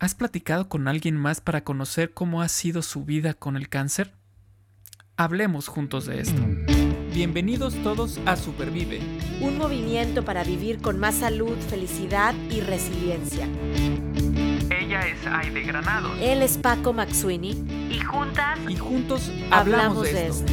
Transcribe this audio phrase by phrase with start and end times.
[0.00, 4.14] ¿Has platicado con alguien más para conocer cómo ha sido su vida con el cáncer?
[5.18, 6.40] Hablemos juntos de esto.
[7.12, 9.02] Bienvenidos todos a Supervive.
[9.42, 13.46] Un movimiento para vivir con más salud, felicidad y resiliencia.
[14.70, 16.16] Ella es Aide Granados.
[16.18, 17.50] Él es Paco Maxuini.
[17.90, 18.58] Y juntas.
[18.70, 20.50] Y juntos hablamos, de, esto.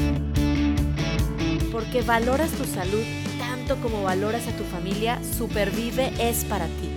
[1.71, 3.04] Porque valoras tu salud
[3.39, 6.96] tanto como valoras a tu familia, Supervive es para ti.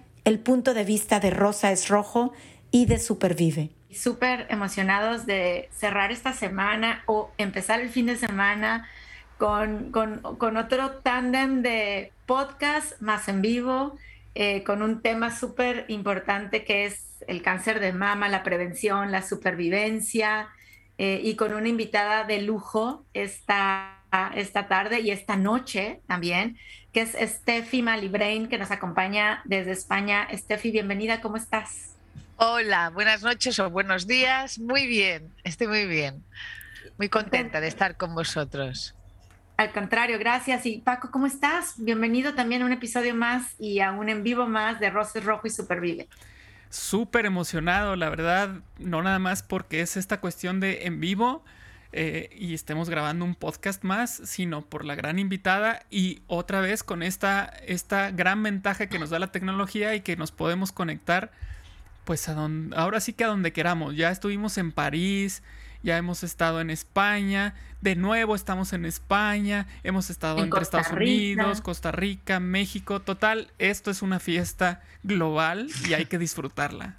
[0.25, 2.33] el punto de vista de Rosa es Rojo
[2.71, 3.69] y de Supervive.
[3.91, 8.87] Súper emocionados de cerrar esta semana o empezar el fin de semana
[9.37, 10.21] con,
[10.57, 13.97] otro tándem de podcast más en vivo,
[14.35, 19.23] eh, con un tema súper importante que es el cáncer de mama, la prevención, la
[19.23, 20.49] supervivencia,
[20.97, 24.03] eh, y con una invitada de lujo esta,
[24.35, 26.57] esta tarde y esta noche también,
[26.93, 30.27] que es Steffi Malibrain, que nos acompaña desde España.
[30.33, 31.95] Steffi, bienvenida, ¿cómo estás?
[32.35, 34.59] Hola, buenas noches o buenos días.
[34.59, 36.23] Muy bien, estoy muy bien.
[36.97, 38.95] Muy contenta de estar con vosotros.
[39.57, 40.65] Al contrario, gracias.
[40.65, 41.75] Y Paco, ¿cómo estás?
[41.77, 45.47] Bienvenido también a un episodio más y a un en vivo más de Roses Rojo
[45.47, 46.07] y Supervive.
[46.69, 51.45] Súper emocionado, la verdad, no nada más porque es esta cuestión de en vivo,
[51.93, 56.83] eh, y estemos grabando un podcast más, sino por la gran invitada y otra vez
[56.83, 61.31] con esta, esta gran ventaja que nos da la tecnología y que nos podemos conectar
[62.05, 63.95] pues a donde, ahora sí que a donde queramos.
[63.95, 65.43] Ya estuvimos en París,
[65.83, 71.61] ya hemos estado en España, de nuevo estamos en España, hemos estado entre Estados Unidos,
[71.61, 73.01] Costa Rica, México.
[73.01, 76.95] Total, esto es una fiesta global y hay que disfrutarla.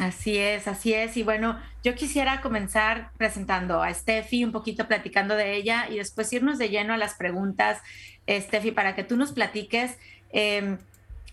[0.00, 1.18] Así es, así es.
[1.18, 6.32] Y bueno, yo quisiera comenzar presentando a Steffi, un poquito platicando de ella y después
[6.32, 7.82] irnos de lleno a las preguntas,
[8.26, 9.98] Steffi, para que tú nos platiques,
[10.32, 10.78] em,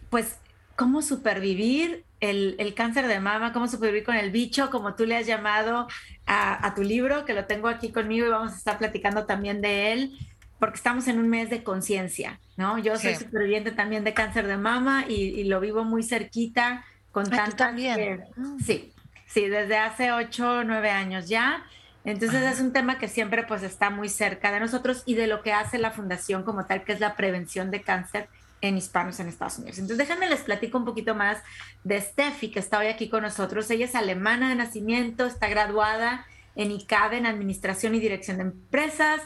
[0.10, 0.36] pues,
[0.76, 5.26] cómo supervivir el, cáncer de mama, cómo supervivir con el bicho, como tú le has
[5.26, 5.88] llamado
[6.26, 9.94] a, tu libro, que lo tengo aquí conmigo y vamos a estar platicando también de
[9.94, 10.18] él
[10.60, 12.80] porque estamos en un mes de conciencia, ¿no?
[12.80, 18.26] Yo soy superviviente también de cáncer de mama y, lo vivo muy cerquita con también.
[18.36, 18.60] Mm.
[18.60, 18.94] sí,
[19.26, 21.66] sí, desde hace ocho o nueve años ya.
[22.04, 25.42] Entonces es un tema que siempre pues está muy cerca de nosotros y de lo
[25.42, 28.30] que hace la fundación como tal, que es la prevención de cáncer
[28.62, 29.78] en hispanos en Estados Unidos.
[29.78, 31.40] Entonces déjenme les platico un poquito más
[31.84, 33.70] de Steffi, que está hoy aquí con nosotros.
[33.70, 36.26] Ella es alemana de nacimiento, está graduada
[36.56, 39.22] en ICADE en Administración y Dirección de Empresas,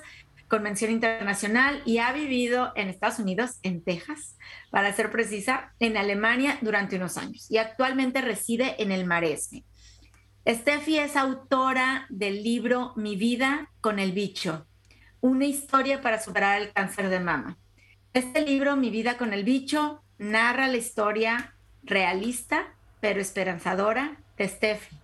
[0.51, 4.37] Convención Internacional y ha vivido en Estados Unidos, en Texas,
[4.69, 9.63] para ser precisa, en Alemania durante unos años y actualmente reside en el Maresme.
[10.45, 14.67] Steffi es autora del libro Mi vida con el bicho,
[15.21, 17.57] una historia para superar el cáncer de mama.
[18.13, 24.97] Este libro, Mi vida con el bicho, narra la historia realista pero esperanzadora de Steffi,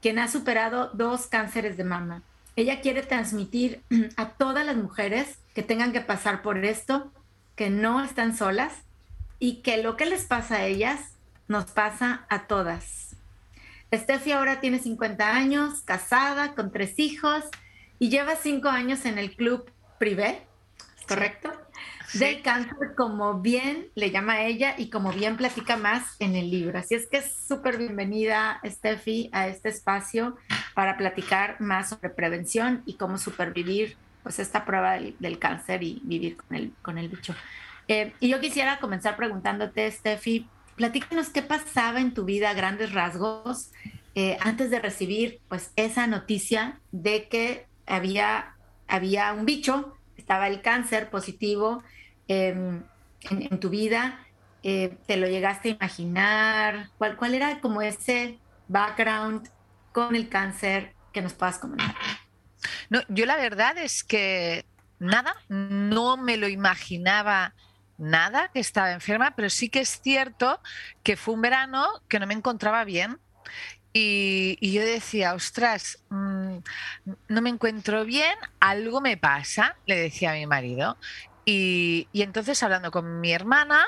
[0.00, 2.22] quien ha superado dos cánceres de mama
[2.56, 3.82] ella quiere transmitir
[4.16, 7.12] a todas las mujeres que tengan que pasar por esto,
[7.56, 8.72] que no están solas
[9.38, 11.00] y que lo que les pasa a ellas
[11.48, 13.16] nos pasa a todas.
[13.92, 17.44] Steffi ahora tiene 50 años, casada, con tres hijos
[17.98, 20.46] y lleva cinco años en el club privé,
[21.06, 21.52] ¿correcto?
[22.14, 26.50] Del cáncer, como bien le llama a ella y como bien platica más en el
[26.50, 26.78] libro.
[26.78, 30.36] Así es que es súper bienvenida, Steffi, a este espacio
[30.74, 36.36] para platicar más sobre prevención y cómo supervivir pues esta prueba del, cáncer y vivir
[36.36, 37.34] con el, con el bicho.
[37.88, 42.92] Eh, y yo quisiera comenzar preguntándote, Steffi, platícanos qué pasaba en tu vida a grandes
[42.92, 43.72] rasgos
[44.14, 48.54] eh, antes de recibir pues esa noticia de que había,
[48.86, 51.82] había un bicho, estaba el cáncer positivo
[52.28, 52.82] Em,
[53.30, 54.18] en, tu vida?
[54.62, 56.88] Eh, ¿Te lo llegaste a imaginar?
[56.98, 58.38] ¿Cuál, ¿Cuál era como ese
[58.68, 59.48] background
[59.92, 61.94] con el cáncer que nos puedas comentar?
[62.90, 64.64] No, yo la verdad es que
[64.98, 67.54] nada, no me lo imaginaba
[67.98, 70.60] nada que estaba enferma, pero sí que es cierto
[71.02, 73.18] que fue un verano que no me encontraba bien.
[73.94, 76.56] Y, y yo decía, ostras, mm,
[77.28, 80.96] no me encuentro bien, algo me pasa, le decía a mi marido.
[81.44, 83.84] Y, entonces hablando con mi hermana,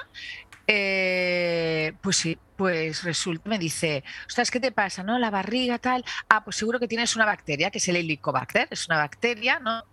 [0.67, 5.03] Eh, pues sí, pues resulta, me dice, ostras, ¿qué te pasa?
[5.03, 5.19] ¿No?
[5.19, 6.05] La barriga, tal.
[6.29, 9.85] Ah, pues seguro que tienes una bacteria, que es el helicobacter, es una bacteria, ¿no?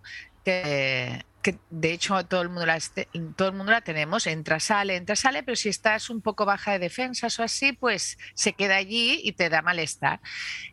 [0.44, 2.78] Que, que de hecho todo el, mundo la,
[3.36, 6.72] todo el mundo la tenemos, entra, sale, entra, sale, pero si estás un poco baja
[6.72, 10.20] de defensas o así, pues se queda allí y te da malestar.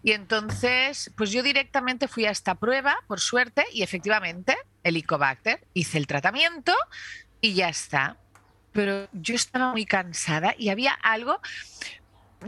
[0.03, 5.97] Y entonces, pues yo directamente fui a esta prueba, por suerte, y efectivamente, Helicobacter, hice
[5.97, 6.73] el tratamiento
[7.41, 8.17] y ya está.
[8.71, 11.39] Pero yo estaba muy cansada y había algo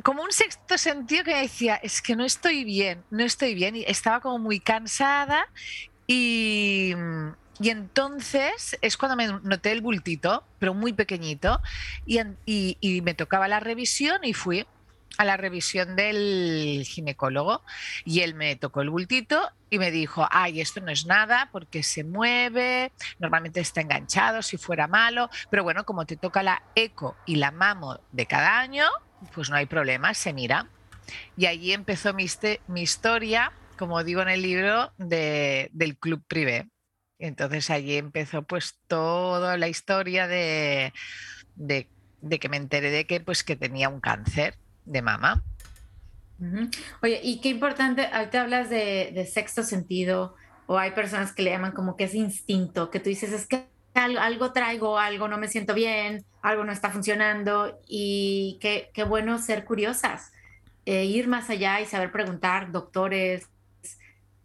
[0.04, 3.84] como un sexto sentido que decía, es que no estoy bien, no estoy bien, y
[3.84, 5.48] estaba como muy cansada
[6.08, 6.94] y,
[7.60, 11.62] y entonces es cuando me noté el bultito, pero muy pequeñito,
[12.06, 14.66] y, y, me tocaba la revisión y fui
[15.18, 17.62] a la revisión del ginecólogo
[18.06, 21.82] y él me tocó el bultito y me dijo, ay, esto no es nada porque
[21.82, 27.16] se mueve, normalmente está enganchado si fuera malo, pero bueno, como te toca la eco
[27.26, 28.86] y la mamo de cada año,
[29.34, 30.68] pues no hay problema, se mira.
[31.38, 32.26] Y allí empezó mi,
[32.68, 36.68] mi historia, como digo en el libro, de, del club privé.
[37.18, 40.92] Entonces allí empezó pues toda la historia de,
[41.56, 41.88] de,
[42.40, 45.44] que me enteré de que pues que tenía un cáncer de mama.
[47.02, 50.36] Oye, y qué importante, ahorita hablas de, de, sexto sentido,
[50.66, 53.68] o hay personas que le llaman como que es instinto, que tú dices, es que
[53.94, 59.38] algo, traigo, algo no me siento bien, algo no está funcionando, y qué, qué bueno
[59.38, 60.32] ser curiosas,
[60.86, 63.48] eh, ir más allá y saber preguntar, doctores,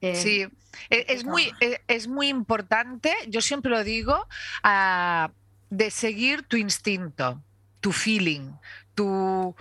[0.00, 0.46] eh, sí,
[0.90, 4.26] e, es muy, e, es muy importante, yo siempre lo digo,
[4.62, 5.30] ah,
[5.70, 7.42] de seguir tu instinto,
[7.80, 8.52] tu feeling,
[8.94, 9.54] tu,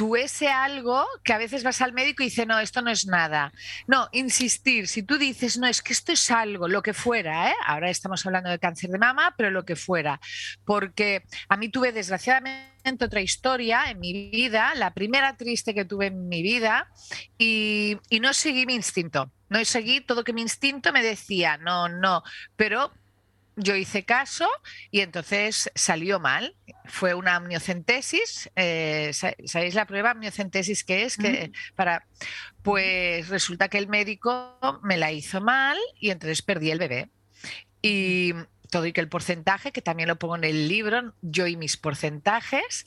[0.00, 3.04] tú ese algo que a veces vas al médico y dice, no, esto no es
[3.04, 3.52] nada.
[3.86, 7.54] No, insistir, si tú dices, no, es que esto es algo, lo que fuera, ¿eh?
[7.66, 10.18] ahora estamos hablando de cáncer de mama, pero lo que fuera,
[10.64, 16.06] porque a mí tuve desgraciadamente otra historia en mi vida, la primera triste que tuve
[16.06, 16.88] en mi vida,
[17.36, 19.30] y, y no seguí mi instinto.
[19.50, 22.22] No seguí todo que mi instinto me decía, no, no,
[22.56, 22.90] pero
[23.60, 24.48] yo hice caso
[24.90, 26.56] y entonces salió mal.
[26.86, 28.50] Fue una amniocentesis.
[28.56, 31.16] Eh, ¿Sabéis la prueba amniocentesis que es?
[31.16, 32.06] Que para,
[32.62, 37.10] pues resulta que el médico me la hizo mal y entonces perdí el bebé.
[37.82, 38.34] Y
[38.70, 41.76] todo y que el porcentaje, que también lo pongo en el libro, yo y mis
[41.76, 42.86] porcentajes,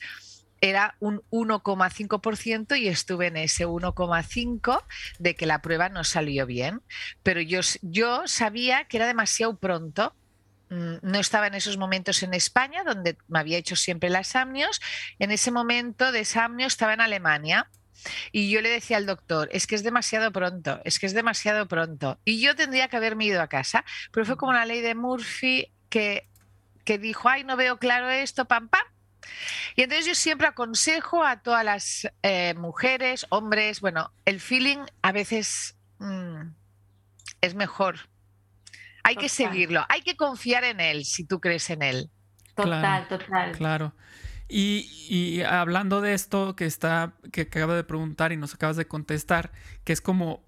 [0.60, 4.82] era un 1,5% y estuve en ese 1,5%
[5.18, 6.80] de que la prueba no salió bien.
[7.22, 10.14] Pero yo, yo sabía que era demasiado pronto
[11.02, 14.80] no estaba en esos momentos en España, donde me había hecho siempre las amnios.
[15.18, 17.68] En ese momento de amnio estaba en Alemania.
[18.32, 21.66] Y yo le decía al doctor, es que es demasiado pronto, es que es demasiado
[21.66, 22.18] pronto.
[22.24, 25.72] Y yo tendría que haberme ido a casa, pero fue como la ley de Murphy
[25.88, 26.28] que,
[26.84, 28.84] que dijo, ay, no veo claro esto, pam, pam.
[29.74, 35.12] Y entonces yo siempre aconsejo a todas las eh, mujeres, hombres, bueno, el feeling a
[35.12, 36.50] veces mm,
[37.40, 38.08] es mejor
[39.04, 42.10] hay que seguirlo, hay que confiar en él si tú crees en él.
[42.54, 43.52] Total, total.
[43.52, 43.94] Claro.
[44.48, 49.52] Y, hablando de esto que está, que acabo de preguntar y nos acabas de contestar,
[49.84, 50.44] que es como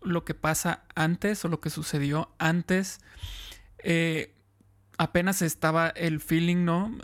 [0.00, 3.00] lo que pasa antes o lo que sucedió antes,
[3.78, 4.34] eh,
[4.98, 6.96] apenas estaba el feeling, ¿no?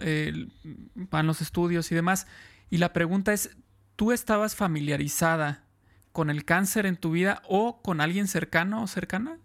[0.94, 2.26] van los estudios y demás.
[2.70, 3.56] Y la pregunta es,
[3.96, 5.64] ¿tú estabas familiarizada
[6.12, 9.38] con el cáncer en tu vida o con alguien cercano o cercana?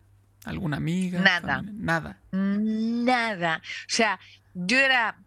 [0.45, 1.19] ¿Alguna amiga?
[1.19, 1.63] Nada.
[1.63, 2.19] Nada.
[2.31, 3.61] Nada.
[3.63, 4.19] O sea,
[4.53, 5.17] yo era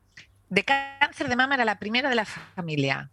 [0.49, 3.11] de cáncer de mama, era la primera de la familia.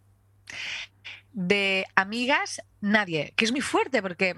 [1.32, 4.36] De amigas, nadie, que es muy fuerte porque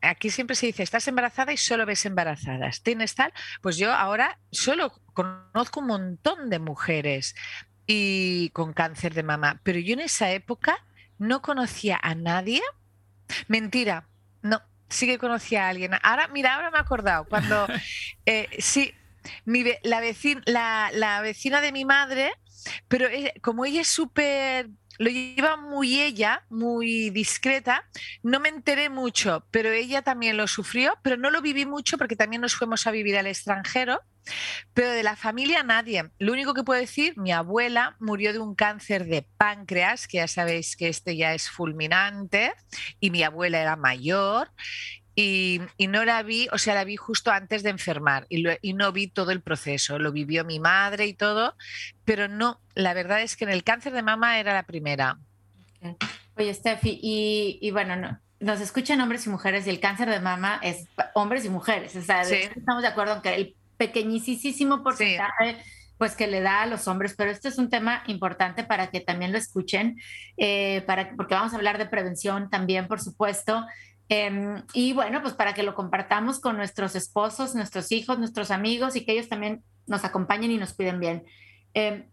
[0.00, 2.82] aquí siempre se dice, estás embarazada y solo ves embarazadas.
[2.82, 3.32] ¿Tienes tal?
[3.60, 7.34] Pues yo ahora solo conozco un montón de mujeres
[7.86, 10.84] y con cáncer de mama, pero yo en esa época
[11.18, 12.62] no conocía a nadie.
[13.48, 14.08] Mentira,
[14.42, 15.92] no, sí que conocía a alguien.
[16.02, 17.66] Ahora, mira, ahora me he acordado, cuando
[18.26, 18.92] eh, sí,
[19.82, 22.32] la, vecina, la, vecina de mi madre,
[22.88, 23.08] pero
[23.40, 24.68] como ella es súper
[25.00, 27.88] lo lleva muy ella, muy discreta.
[28.22, 32.16] No me enteré mucho, pero ella también lo sufrió, pero no lo viví mucho porque
[32.16, 34.02] también nos fuimos a vivir al extranjero.
[34.74, 36.10] Pero de la familia nadie.
[36.18, 40.28] Lo único que puedo decir, mi abuela murió de un cáncer de páncreas, que ya
[40.28, 42.52] sabéis que este ya es fulminante,
[43.00, 44.50] y mi abuela era mayor.
[45.22, 48.90] Y, no la vi, o sea, la vi justo antes de enfermar y, y, no
[48.90, 49.98] vi todo el proceso.
[49.98, 51.56] Lo vivió mi madre y todo,
[52.06, 55.18] pero no, la verdad es que en el cáncer de mama era la primera.
[56.36, 60.86] Oye, Steffi, y, bueno, nos escuchan hombres y mujeres y el cáncer de mama es
[61.14, 61.94] hombres y mujeres.
[61.96, 65.58] O sea, estamos de acuerdo en que el pequeñísimo porcentaje
[66.00, 69.00] pues que le da a los hombres, pero este es un tema importante para que
[69.00, 70.00] también lo escuchen,
[70.38, 73.66] eh, para, porque vamos a hablar de prevención también, por supuesto.
[74.12, 78.96] Em, y bueno, pues para que lo compartamos con nuestros esposos, nuestros hijos, nuestros amigos
[78.96, 81.24] y que ellos también nos acompañen y nos cuiden bien.
[81.74, 82.06] Em,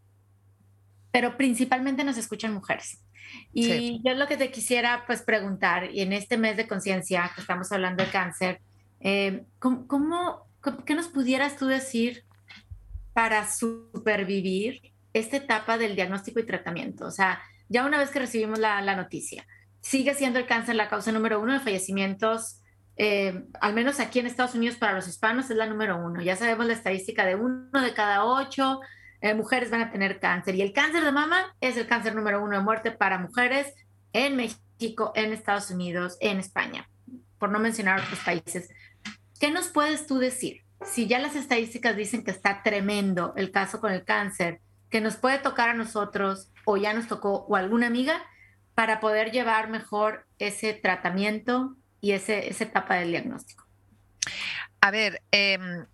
[1.12, 3.04] pero principalmente nos escuchan mujeres.
[3.52, 7.42] Y yo lo que te quisiera pues preguntar, y en este mes de conciencia que
[7.42, 8.62] estamos hablando de cáncer,
[9.00, 10.48] em, ¿cómo, cómo,
[10.86, 12.24] qué nos pudieras tú decir
[13.14, 17.08] para supervivir esta etapa del diagnóstico y tratamiento?
[17.08, 19.46] O sea, ya una vez que recibimos la, noticia,
[19.88, 22.62] sigue siendo el cáncer la causa número uno de fallecimientos,
[22.98, 26.22] eh, al menos aquí en Estados Unidos para los hispanos es la número uno.
[26.22, 28.82] Ya sabemos la estadística de uno de cada ocho
[29.22, 32.44] eh, mujeres van a tener cáncer y el cáncer de mama es el cáncer número
[32.44, 33.74] uno de muerte para mujeres
[34.12, 36.90] en México, en Estados Unidos, en España,
[37.40, 38.70] por no mencionar otros países.
[39.40, 40.68] ¿Qué nos puedes tú decir?
[40.86, 45.16] si ya las estadísticas dicen que está tremendo el caso con el cáncer, que nos
[45.16, 48.24] puede tocar a nosotros o ya nos tocó o alguna amiga
[48.78, 53.66] para poder llevar mejor ese tratamiento y ese, esa etapa del diagnóstico?
[54.82, 55.88] A ver, em,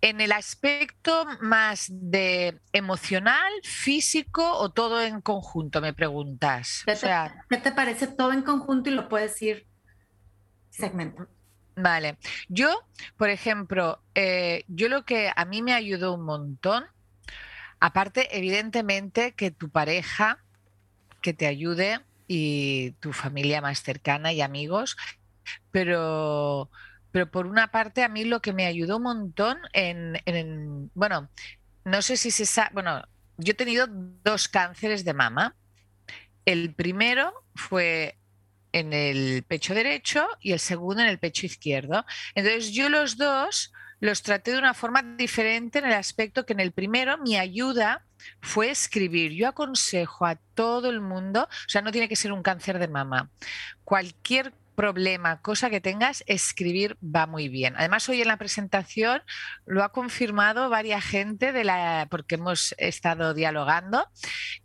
[0.00, 6.82] en el aspecto más de emocional, físico o todo en conjunto, me preguntas.
[6.86, 6.96] ¿Qué,
[7.48, 9.64] ¿qué te parece todo en conjunto y lo puedes ir
[10.70, 11.28] segmento?
[11.76, 12.18] Vale,
[12.48, 12.80] yo,
[13.16, 16.84] por ejemplo, eh, yo lo que a mí me ayudó un montón,
[17.78, 20.43] aparte, evidentemente, que tu pareja
[21.24, 24.94] que te ayude y tu familia más cercana y amigos,
[25.70, 26.70] pero,
[27.12, 31.30] pero por una parte a mí lo que me ayudó un montón en, en bueno,
[31.84, 33.02] no sé si se sabe, bueno,
[33.38, 35.56] yo he tenido dos cánceres de mama.
[36.44, 38.18] El primero fue
[38.72, 42.04] en el pecho derecho y el segundo en el pecho izquierdo.
[42.34, 46.60] Entonces yo los dos los traté de una forma diferente en el aspecto que en
[46.60, 48.04] el primero mi ayuda
[48.40, 49.32] fue escribir.
[49.32, 52.88] Yo aconsejo a todo el mundo, o sea, no tiene que ser un cáncer de
[52.88, 53.30] mama,
[53.84, 57.74] cualquier problema, cosa que tengas, escribir va muy bien.
[57.76, 59.22] Además, hoy en la presentación
[59.66, 64.08] lo ha confirmado varias gente de la, porque hemos estado dialogando,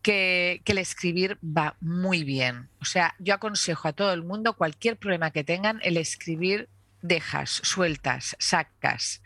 [0.01, 2.69] que, que el escribir va muy bien.
[2.81, 6.69] O sea, yo aconsejo a todo el mundo, cualquier problema que tengan, el escribir
[7.01, 9.21] dejas, sueltas, sacas.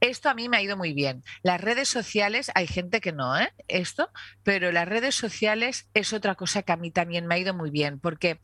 [0.00, 1.22] Esto a mí me ha ido muy bien.
[1.42, 3.52] Las redes sociales, hay gente que no, ¿eh?
[3.68, 4.10] Esto,
[4.42, 7.70] pero las redes sociales es otra cosa que a mí también me ha ido muy
[7.70, 8.40] bien, porque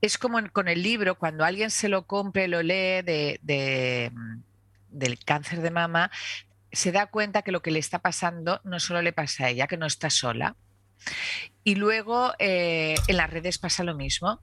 [0.00, 4.40] es como con el libro, cuando alguien se lo compre, lo lee de, mm,
[4.90, 6.10] del cáncer de mama,
[6.70, 9.66] se da cuenta que lo que le está pasando no solo le pasa a ella,
[9.66, 10.56] que no está sola.
[11.64, 14.40] Y luego eh, en las redes pasa lo mismo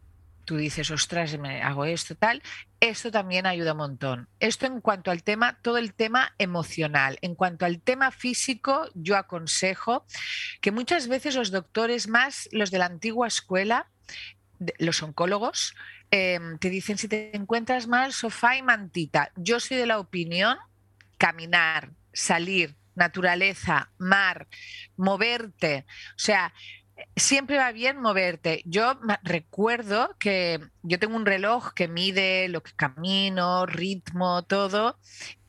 [0.49, 2.41] tú dices, ostras, me hago esto, tal,
[2.79, 4.29] esto también ayuda un montón.
[4.39, 7.19] Esto en cuanto al tema, todo el tema emocional.
[7.21, 10.07] En cuanto al tema físico, yo aconsejo
[10.59, 13.91] que muchas veces los doctores, más los de la antigua escuela,
[14.79, 15.75] los oncólogos,
[16.09, 19.31] em, te dicen si te encuentras mal, sofá y mantita.
[19.35, 20.57] Yo soy de la opinión,
[21.19, 24.47] caminar, salir, naturaleza, mar,
[24.97, 25.85] moverte.
[26.15, 26.51] O sea,
[27.15, 28.61] siempre va bien moverte.
[28.65, 34.97] Yo recuerdo que yo tengo un reloj que mide lo que camino, ritmo, todo,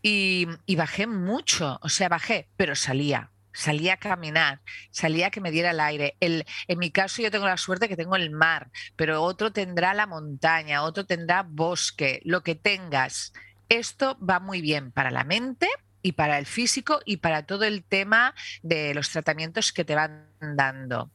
[0.02, 3.30] y, bajé mucho, o sea, bajé, pero salía.
[3.52, 4.60] Salía a caminar,
[4.92, 6.16] salía a que me diera el aire.
[6.20, 9.92] El, en mi caso yo tengo la suerte que tengo el mar, pero otro tendrá
[9.92, 13.32] la montaña, otro tendrá bosque, lo que tengas.
[13.68, 15.68] Esto va muy bien para la mente,
[16.02, 20.28] y para el físico y para todo el tema de los tratamientos que te van
[20.40, 21.10] dando.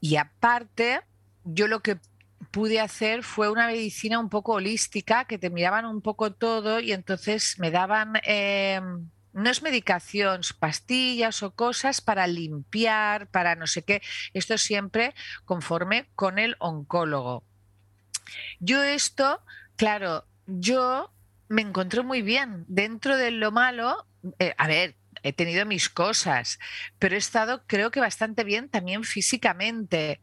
[0.00, 1.00] Y aparte,
[1.44, 1.98] yo lo que
[2.50, 6.92] pude hacer fue una medicina un poco holística, que te miraban un poco todo y
[6.92, 8.80] entonces me daban, eh,
[9.32, 14.02] no es medicación, pastillas o cosas para limpiar, para no sé qué,
[14.32, 15.14] esto siempre
[15.44, 17.44] conforme con el oncólogo.
[18.58, 19.40] Yo esto,
[19.76, 21.12] claro, yo
[21.48, 22.64] me encontré muy bien.
[22.68, 24.06] Dentro de lo malo,
[24.38, 26.58] eh, a ver, he tenido mis cosas,
[26.98, 30.20] pero he estado creo que bastante bien también físicamente.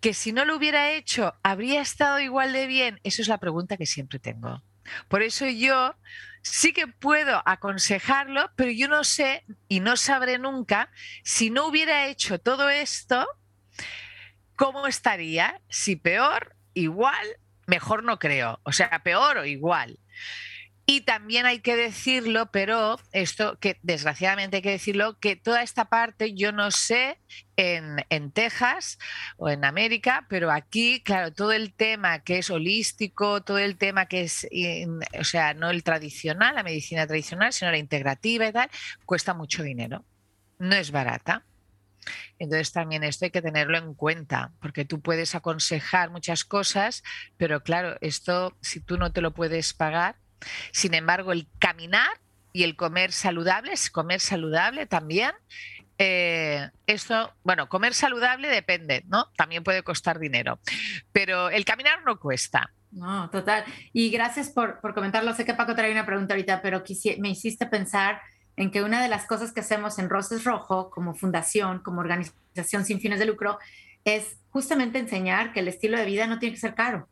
[0.00, 3.00] Que si no lo hubiera hecho, ¿habría estado igual de bien?
[3.04, 4.62] Esa es la pregunta que siempre tengo.
[5.08, 5.94] Por eso yo
[6.42, 10.90] sí que puedo aconsejarlo, pero yo no sé y no sabré nunca
[11.22, 13.26] si no hubiera hecho todo esto,
[14.56, 17.26] cómo estaría, si peor, igual,
[17.66, 19.98] mejor no creo, o sea, peor o igual.
[20.86, 25.86] Y también hay que decirlo, pero esto que desgraciadamente hay que decirlo, que toda esta
[25.86, 27.18] parte yo no sé
[27.56, 28.98] en, en, Texas
[29.38, 34.06] o en América, pero aquí, claro, todo el tema que es holístico, todo el tema
[34.06, 34.46] que es,
[35.18, 38.70] o sea, no el tradicional, la medicina tradicional, sino la integrativa y tal,
[39.06, 40.04] cuesta mucho dinero.
[40.58, 41.46] no es barata.
[42.38, 47.02] Entonces también esto hay que tenerlo en cuenta, porque tú puedes aconsejar muchas cosas,
[47.38, 50.16] pero claro, esto si tú no te lo puedes pagar,
[50.72, 52.20] sin embargo, el caminar
[52.52, 55.32] y el comer saludable, es comer saludable también.
[55.98, 59.30] Eh, esto, bueno, comer saludable depende, ¿no?
[59.36, 60.58] También puede costar dinero,
[61.12, 62.72] pero el caminar no cuesta.
[62.90, 63.64] No, total.
[63.92, 65.34] Y gracias por, por comentarlo.
[65.34, 66.84] Sé que Paco trae una pregunta ahorita, pero
[67.18, 68.20] me hiciste pensar
[68.56, 72.84] en que una de las cosas que hacemos en Roses Rojo, como fundación, como organización
[72.84, 73.58] sin fines de lucro,
[74.04, 77.08] es justamente enseñar que el estilo de vida no tiene que ser caro.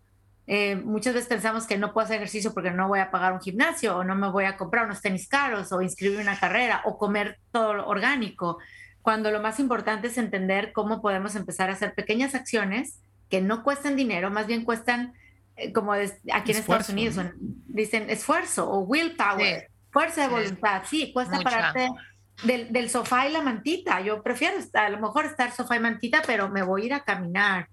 [0.47, 3.41] Eh, muchas veces pensamos que no puedo hacer ejercicio porque no voy a pagar un
[3.41, 6.83] gimnasio o no me voy a comprar unos tenis caros o inscribirme en una carrera
[6.85, 8.59] o comer todo orgánico,
[9.03, 13.63] cuando lo más importante es entender cómo podemos empezar a hacer pequeñas acciones que no
[13.63, 15.15] cuestan dinero, más bien cuestan,
[15.57, 19.69] eh, como aquí en Estados Unidos, dicen esfuerzo o willpower.
[19.91, 21.89] Fuerza de voluntad, sí, cuesta pararte
[22.45, 24.01] del, del, sofá y la mantita.
[24.01, 27.05] Yo prefiero a lo mejor estar sofá y mantita, pero me voy a ir a
[27.05, 27.69] caminar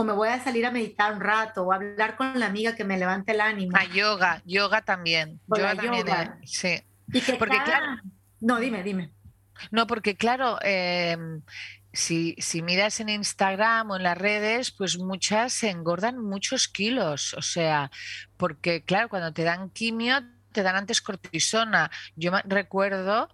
[0.00, 2.84] o me voy a salir a meditar un rato o hablar con la amiga que
[2.84, 3.76] me levante el ánimo.
[3.76, 5.40] A yoga, yoga también.
[5.48, 6.80] yoga también, eh, sí.
[7.12, 8.00] Y que porque claro.
[8.40, 9.10] No, dime, dime.
[9.72, 11.42] No, porque claro, em,
[11.92, 17.34] si, si, miras en Instagram o en las redes, pues muchas se engordan muchos kilos.
[17.34, 17.90] O sea,
[18.36, 21.90] porque claro, cuando te dan quimio te dan antes cortisona.
[22.16, 23.28] Yo recuerdo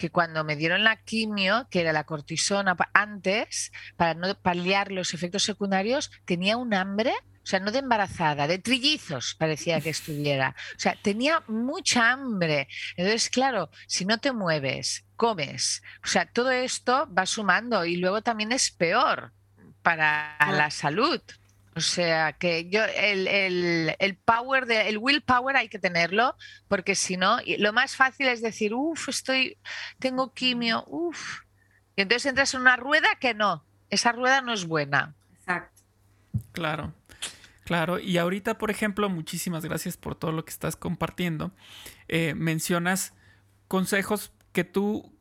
[0.00, 5.12] que cuando me dieron la quimio, que era la cortisona antes, para no paliar los
[5.12, 10.56] efectos secundarios, tenía un hambre, o sea, no de embarazada, de trillizos parecía que estuviera.
[10.74, 12.66] O sea, tenía mucha hambre.
[12.96, 18.22] Entonces, claro, si no te mueves, comes, o sea, todo esto va sumando y luego
[18.22, 19.34] también es peor
[19.82, 21.20] para la salud.
[21.80, 26.36] O sea que yo el, el, el power de el willpower hay que tenerlo,
[26.68, 29.56] porque si no, lo más fácil es decir, uff, estoy,
[29.98, 31.40] tengo quimio, uff.
[31.96, 35.14] Y entonces entras en una rueda que no, esa rueda no es buena.
[35.38, 35.82] Exacto.
[36.52, 36.92] Claro,
[37.64, 37.98] claro.
[37.98, 41.50] Y ahorita, por ejemplo, muchísimas gracias por todo lo que estás compartiendo.
[42.08, 43.14] Eh, mencionas
[43.68, 45.16] consejos que tú,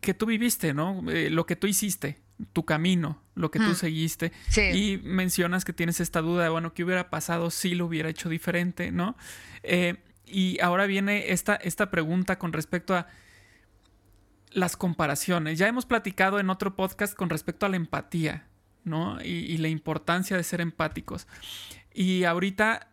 [0.00, 1.02] que tú viviste, ¿no?
[1.10, 4.32] Eh, lo que tú hiciste tu camino, lo que tú seguiste.
[4.74, 8.28] Y mencionas que tienes esta duda de, bueno, ¿qué hubiera pasado si lo hubiera hecho
[8.28, 9.16] diferente, no?
[9.62, 13.06] Eh, y ahora viene esta, esta pregunta con respecto a
[14.50, 15.58] las comparaciones.
[15.58, 18.46] Ya hemos platicado en otro podcast con respecto a la empatía,
[18.84, 19.18] ¿no?
[19.22, 21.26] Y, la importancia de ser empáticos.
[21.92, 22.88] Y ahorita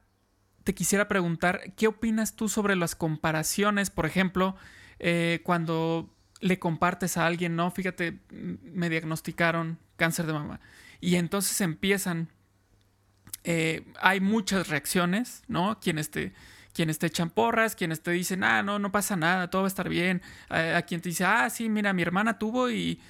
[0.63, 3.89] te quisiera preguntar, ¿qué opinas tú sobre las comparaciones?
[3.89, 4.55] Por ejemplo,
[4.99, 10.59] eh, cuando le compartes a alguien, no, fíjate, me diagnosticaron cáncer de mama.
[11.01, 12.29] Y entonces empiezan,
[13.43, 15.79] eh, hay muchas reacciones, ¿no?
[15.79, 16.33] Quienes te,
[16.73, 19.69] quienes te echan porras, quienes te dicen, ah, no, no pasa nada, todo va a
[19.69, 20.21] estar bien.
[20.49, 23.01] A, quien te dice, ah, sí, mira, mi hermana tuvo y,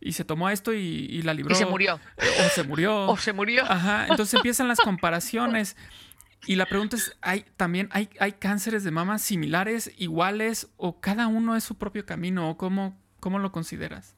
[0.00, 1.54] y se tomó esto y, la libró.
[1.54, 1.98] Y se murió.
[2.18, 3.06] O se murió.
[3.08, 3.64] o se murió.
[3.64, 5.76] Ajá, entonces empiezan las comparaciones.
[6.46, 11.26] Y la pregunta es, ¿hay, también hay, hay cánceres de mama similares, iguales, o cada
[11.26, 12.50] uno es su propio camino?
[12.50, 14.16] ¿O cómo, cómo lo consideras?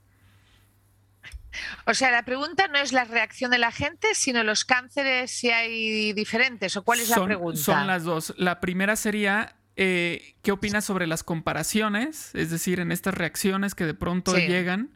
[1.86, 5.50] O sea, la pregunta no es la reacción de la gente, sino los cánceres si
[5.50, 7.58] hay diferentes, o cuál es la pregunta.
[7.58, 8.34] Son las dos.
[8.36, 12.34] La primera sería, eh, ¿qué opinas sobre las comparaciones?
[12.34, 14.90] Es decir, en estas reacciones que de pronto llegan,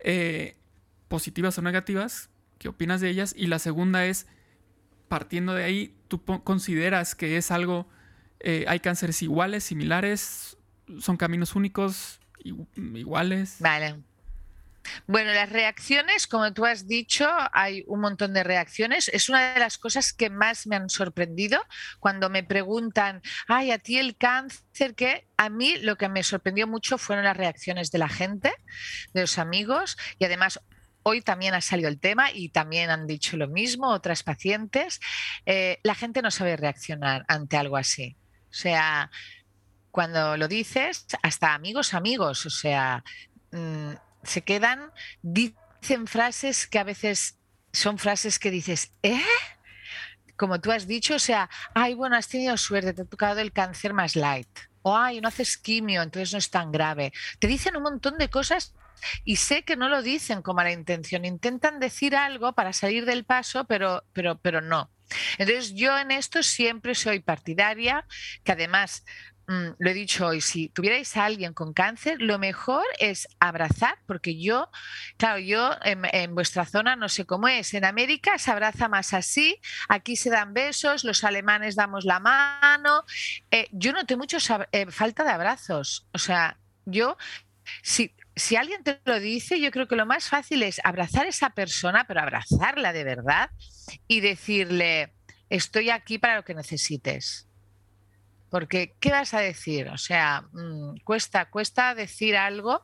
[0.00, 0.56] eh,
[1.08, 3.34] positivas o negativas, ¿qué opinas de ellas?
[3.36, 4.26] Y la segunda es,
[5.08, 7.88] partiendo de ahí, ¿tú consideras que es algo,
[8.40, 10.56] eh, hay cánceres iguales, similares,
[11.00, 13.56] son caminos únicos, iguales?
[13.60, 13.96] Vale.
[15.06, 19.08] Bueno, las reacciones, como tú has dicho, hay un montón de reacciones.
[19.08, 21.60] Es una de las cosas que más me han sorprendido
[22.00, 26.66] cuando me preguntan, ay, a ti el cáncer, que a mí lo que me sorprendió
[26.66, 28.52] mucho fueron las reacciones de la gente,
[29.12, 30.60] de los amigos y además
[31.08, 35.00] hoy también ha salido el tema y también han dicho lo mismo otras pacientes.
[35.46, 38.16] Eh, la gente no sabe reaccionar ante algo así.
[38.50, 39.10] O sea,
[39.90, 43.04] cuando lo dices, hasta amigos, amigos, o sea,
[43.52, 43.92] mm,
[44.22, 44.92] se quedan,
[45.22, 47.38] dicen frases que a veces
[47.72, 49.22] son frases que dices, ¿eh?
[50.36, 53.52] Como tú has dicho, o sea, ay, bueno, has tenido suerte, te ha tocado el
[53.52, 54.48] cáncer más light.
[54.82, 57.12] O ay, no haces quimio, entonces no es tan grave.
[57.38, 58.74] Te dicen un montón de cosas
[59.24, 63.24] y sé que no lo dicen con mala intención, intentan decir algo para salir del
[63.24, 64.90] paso, pero, pero, pero no.
[65.38, 68.06] Entonces yo en esto siempre soy partidaria,
[68.44, 69.04] que además
[69.46, 73.98] mm, lo he dicho hoy, si tuvierais a alguien con cáncer, lo mejor es abrazar,
[74.06, 74.70] porque yo,
[75.16, 79.60] claro, yo en, vuestra zona no sé cómo es, en América se abraza más así,
[79.88, 83.04] aquí se dan besos, los alemanes damos la mano,
[83.50, 84.38] eh, yo noté mucho
[84.72, 87.16] eh, falta de abrazos, o sea, yo,
[87.82, 91.30] si si alguien te lo dice, yo creo que lo más fácil es abrazar a
[91.30, 93.50] esa persona, pero abrazarla de verdad
[94.06, 95.12] y decirle,
[95.50, 97.48] estoy aquí para lo que necesites.
[98.50, 99.88] Porque, ¿qué vas a decir?
[99.88, 102.82] O sea, mm, cuesta, cuesta decir algo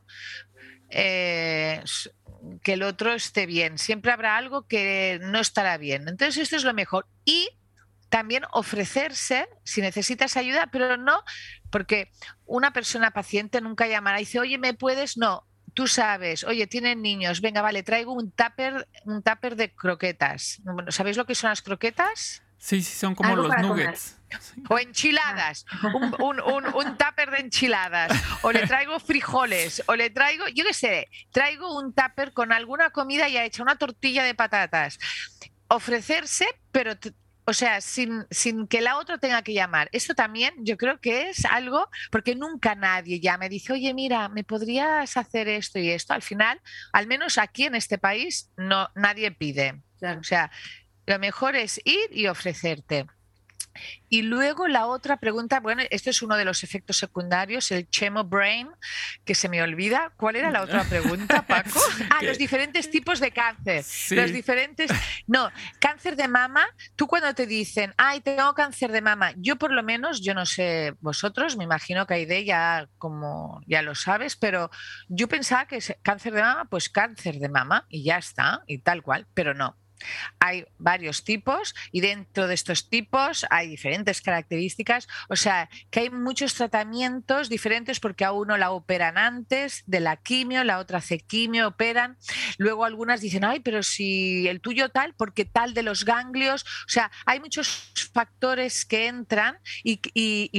[0.89, 1.83] eh,
[2.61, 3.77] que el otro esté bien.
[3.77, 6.07] Siempre habrá algo que no estará bien.
[6.07, 7.07] Entonces, esto es lo mejor.
[7.23, 7.49] Y
[8.09, 11.23] también ofrecerse si necesitas ayuda, pero no
[11.75, 12.09] porque
[12.45, 15.17] una persona paciente nunca llamará y dice, oye, ¿me puedes?
[15.17, 20.61] No, tú sabes, oye, tienen niños, venga, vale, traigo un tupper, un tupper de croquetas.
[20.87, 22.43] ¿Sabéis lo que son las croquetas?
[22.57, 24.17] Sí, sí, son como los nuggets.
[24.69, 25.65] O enchiladas,
[26.19, 28.09] un, un, un, tupper de enchiladas,
[28.41, 32.91] o le traigo frijoles, o le traigo, yo qué sé, traigo un tupper con alguna
[32.91, 34.97] comida ya hecha, una tortilla de patatas.
[35.67, 36.93] Ofrecerse, pero
[37.45, 39.87] o sea, sin, sin, que la otra tenga que llamar.
[39.91, 44.29] Esto también yo creo que es algo, porque nunca nadie ya me dice, oye, mira,
[44.29, 46.13] ¿me podrías hacer esto y esto?
[46.13, 46.59] Al final,
[46.91, 49.83] al menos aquí en este país, no, nadie pide.
[50.01, 50.51] O sea,
[51.05, 53.05] lo mejor es ir y ofrecerte.
[54.09, 58.23] Y luego la otra pregunta, bueno, este es uno de los efectos secundarios, el chemo
[58.23, 58.69] brain,
[59.23, 60.13] que se me olvida.
[60.17, 61.79] ¿Cuál era la otra pregunta, Paco?
[62.09, 63.85] Ah, los diferentes tipos de cáncer.
[64.11, 64.91] Los diferentes.
[65.27, 66.65] No, cáncer de mama.
[66.95, 70.45] Tú cuando te dicen, ay, tengo cáncer de mama, yo por lo menos, yo no
[70.45, 74.69] sé vosotros, me imagino que Aide ya como ya lo sabes, pero
[75.07, 79.01] yo pensaba que cáncer de mama, pues cáncer de mama y ya está, y tal
[79.01, 79.75] cual, pero no.
[80.39, 86.09] Hay varios tipos y dentro de estos tipos hay diferentes características, o sea, que hay
[86.09, 91.19] muchos tratamientos diferentes porque a uno la operan antes de la quimio, la otra hace
[91.19, 92.17] quimio, operan,
[92.57, 96.89] luego algunas dicen, ay, pero si el tuyo tal, porque tal de los ganglios, o
[96.89, 99.99] sea, hay muchos factores que entran y,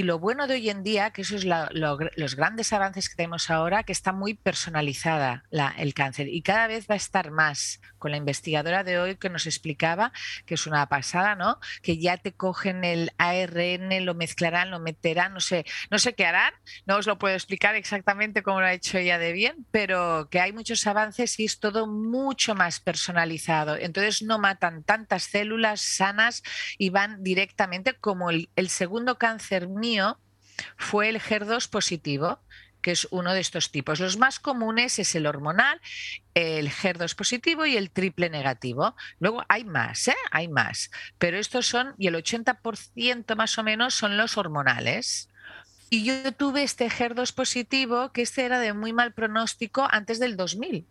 [0.07, 3.83] lo bueno de hoy en día, que eso es los grandes avances que tenemos ahora,
[3.83, 5.45] que está muy personalizada
[5.77, 9.29] el cáncer y cada vez va a estar más con la investigadora de hoy que
[9.31, 10.13] nos explicaba,
[10.45, 11.59] que es una pasada, ¿no?
[11.83, 16.25] Que ya te cogen el ARN, lo mezclarán, lo meterán, no sé, no sé qué
[16.25, 16.55] harán,
[16.87, 20.39] no os lo puedo explicar exactamente cómo lo ha hecho ella de bien, pero que
[20.39, 23.75] hay muchos avances y es todo mucho más personalizado.
[23.75, 26.45] Entonces no matan tantas células sanas
[26.79, 30.21] y van directamente como el, el segundo cáncer mío
[30.77, 32.39] fue el HER2 positivo
[32.87, 33.99] que es uno de estos tipos.
[33.99, 35.81] Los más comunes es el hormonal,
[36.35, 38.95] el HER2 positivo y el triple negativo.
[39.19, 40.15] Luego hay más, ¿eh?
[40.31, 45.29] hay más, pero estos son, y el 80% más o menos son los hormonales.
[45.91, 50.37] Y yo tuve este HER2 positivo, que este era de muy mal pronóstico antes del
[50.37, 50.87] 2000.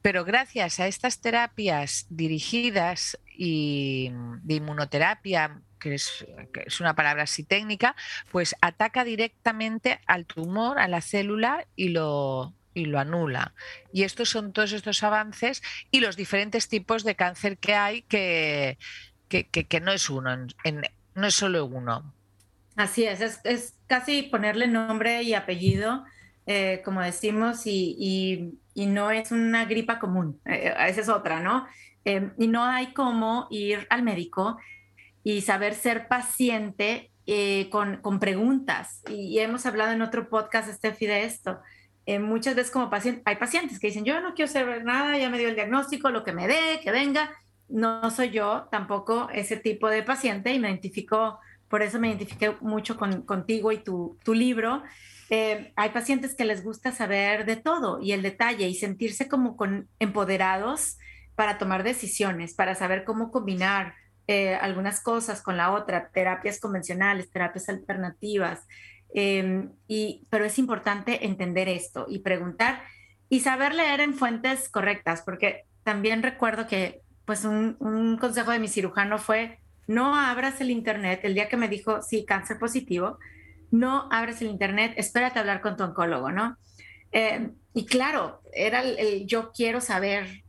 [0.00, 4.10] Pero gracias a estas terapias dirigidas y
[4.42, 6.24] de inmunoterapia que es,
[6.80, 7.96] una palabra así técnica,
[8.30, 13.54] pues ataca directamente al tumor, a la célula y lo, y lo anula.
[13.92, 18.78] Y estos son todos estos avances y los diferentes tipos de cáncer que hay, que,
[19.28, 20.36] que, no es uno,
[21.14, 22.12] no es solo uno.
[22.76, 26.04] Así es, es, casi ponerle nombre y apellido,
[26.46, 31.66] eh, como decimos, y, no es una gripa común, eh, esa es otra, ¿no?
[32.04, 34.58] Eh, y no hay cómo ir al médico
[35.26, 39.02] y saber ser paciente eh, con, con, preguntas.
[39.08, 41.58] Y, hemos hablado en otro podcast, Steffi, de esto.
[42.06, 45.28] Eh, muchas veces como paciente, hay pacientes que dicen, yo no quiero saber nada, ya
[45.28, 47.32] me dio el diagnóstico, lo que me dé, que venga.
[47.68, 52.54] No soy yo tampoco ese tipo de paciente y me identifico, por eso me identifiqué
[52.60, 54.84] mucho con, contigo y tu, tu libro.
[55.30, 59.56] Eh, hay pacientes que les gusta saber de todo y el detalle y sentirse como
[59.98, 60.98] empoderados
[61.34, 63.94] para tomar decisiones, para saber cómo combinar
[64.26, 68.66] eh, algunas cosas con la otra, terapias convencionales, terapias alternativas.
[69.14, 72.82] Em, y, pero es importante entender esto y preguntar
[73.28, 78.58] y saber leer en fuentes correctas, porque también recuerdo que pues un, un consejo de
[78.58, 83.18] mi cirujano fue, no abras el Internet, el día que me dijo, sí, cáncer positivo,
[83.70, 86.56] no abras el Internet, espérate a hablar con tu oncólogo, ¿no?
[87.12, 90.44] Em, y claro, era el, yo quiero saber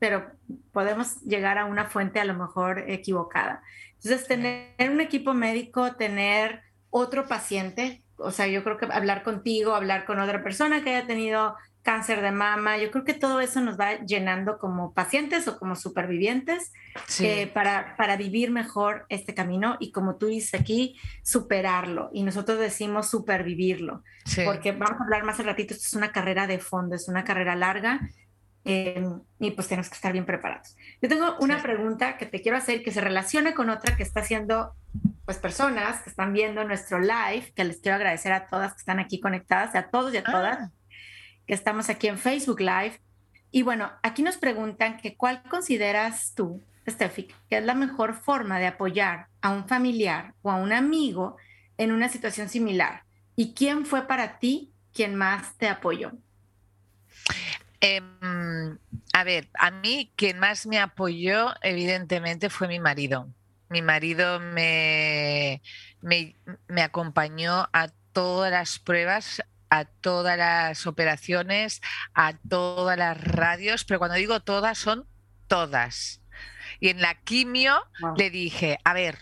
[0.00, 0.32] pero
[0.72, 3.62] podemos llegar a una fuente a lo mejor equivocada.
[4.02, 9.74] Entonces, tener un equipo médico, tener otro paciente, o sea, yo creo que hablar contigo,
[9.74, 13.60] hablar con otra persona que haya tenido cáncer de mama, yo creo que todo eso
[13.60, 16.72] nos va llenando como pacientes o como supervivientes
[17.20, 22.10] eh, para, para vivir mejor este camino y como tú dices aquí, superarlo.
[22.12, 24.02] Y nosotros decimos supervivirlo,
[24.44, 27.24] porque vamos a hablar más al ratito, esto es una carrera de fondo, es una
[27.24, 28.00] carrera larga
[28.64, 30.76] Em, y pues tenemos que estar bien preparados.
[31.00, 34.20] Yo tengo una pregunta que te quiero hacer que se relaciona con otra que está
[34.20, 34.74] haciendo
[35.24, 38.98] pues personas que están viendo nuestro live, que les quiero agradecer a todas que están
[38.98, 40.70] aquí conectadas, a todos y a todas.
[41.46, 43.00] que estamos aquí en Facebook Live.
[43.50, 48.58] Y bueno, aquí nos preguntan que cuál consideras tú, Steffi, que es la mejor forma
[48.58, 51.36] de apoyar a un familiar o a un amigo
[51.76, 53.04] en una situación similar.
[53.34, 56.12] ¿Y quién fue para ti quien más te apoyó?
[57.80, 58.78] Em,
[59.12, 63.32] a ver, a mí quien más me apoyó evidentemente fue mi marido.
[63.68, 65.62] Mi marido me,
[66.02, 66.36] me,
[66.68, 71.80] me acompañó a todas las pruebas, a todas las operaciones,
[72.12, 75.06] a todas las radios, pero cuando digo todas son
[75.46, 76.20] todas.
[76.80, 77.80] Y en la quimio
[78.16, 79.18] le dije, a ver,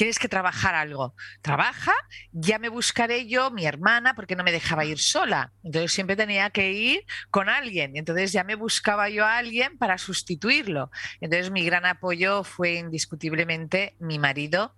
[0.00, 1.14] tienes que trabajar algo.
[1.42, 1.92] Trabaja,
[2.32, 5.52] ya me buscaré yo, mi hermana, porque no me dejaba ir sola.
[5.62, 7.94] Entonces siempre tenía que ir con alguien.
[7.96, 10.90] Entonces ya me buscaba yo a alguien para sustituirlo.
[11.20, 14.74] Entonces mi gran apoyo fue indiscutiblemente mi marido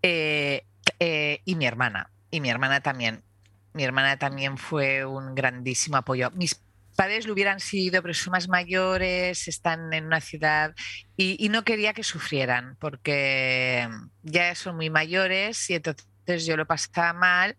[0.00, 0.64] eh,
[1.00, 2.12] eh, y mi hermana.
[2.30, 3.24] Y mi hermana también.
[3.72, 6.30] Mi hermana también fue un grandísimo apoyo.
[6.36, 6.62] Mis
[7.00, 10.74] padres lo hubieran sido, pero son más mayores, están en una ciudad
[11.16, 13.88] y, no quería que sufrieran porque
[14.22, 17.56] ya son muy mayores y entonces yo lo pasaba mal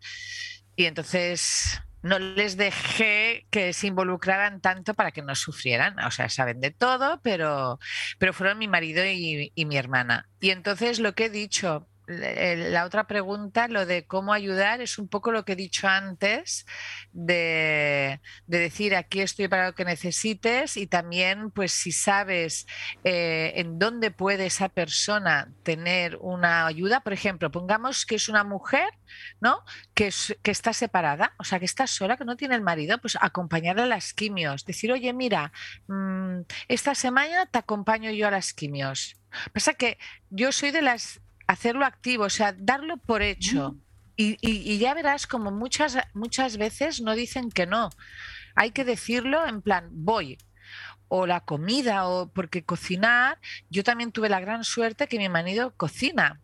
[0.76, 5.98] y entonces no les dejé que se involucraran tanto para que no sufrieran.
[6.06, 7.80] O sea, saben de todo, pero,
[8.20, 10.30] pero fueron mi marido y, y mi hermana.
[10.40, 15.08] Y entonces lo que he dicho, la otra pregunta, lo de cómo ayudar, es un
[15.08, 16.66] poco lo que he dicho antes,
[17.14, 22.68] de, decir aquí estoy para lo que necesites y también pues si sabes
[23.04, 28.44] eh, en dónde puede esa persona tener una ayuda, por ejemplo, pongamos que es una
[28.44, 28.90] mujer,
[29.40, 29.64] ¿no?
[29.94, 30.12] Que,
[30.42, 33.84] que está separada, o sea, que está sola, que no tiene el marido, pues acompañarla
[33.84, 35.52] a las quimios, decir, oye, mira,
[35.88, 39.16] mm, esta semana te acompaño yo a las quimios.
[39.54, 39.98] Pasa que
[40.30, 43.78] yo soy de las hacerlo activo, o sea, darlo por hecho.
[44.16, 47.90] Y, ya verás como muchas, muchas veces no dicen que no.
[48.56, 50.38] Hay que decirlo en plan, voy.
[51.08, 55.74] O la comida, o porque cocinar, yo también tuve la gran suerte que mi marido
[55.76, 56.40] cocina.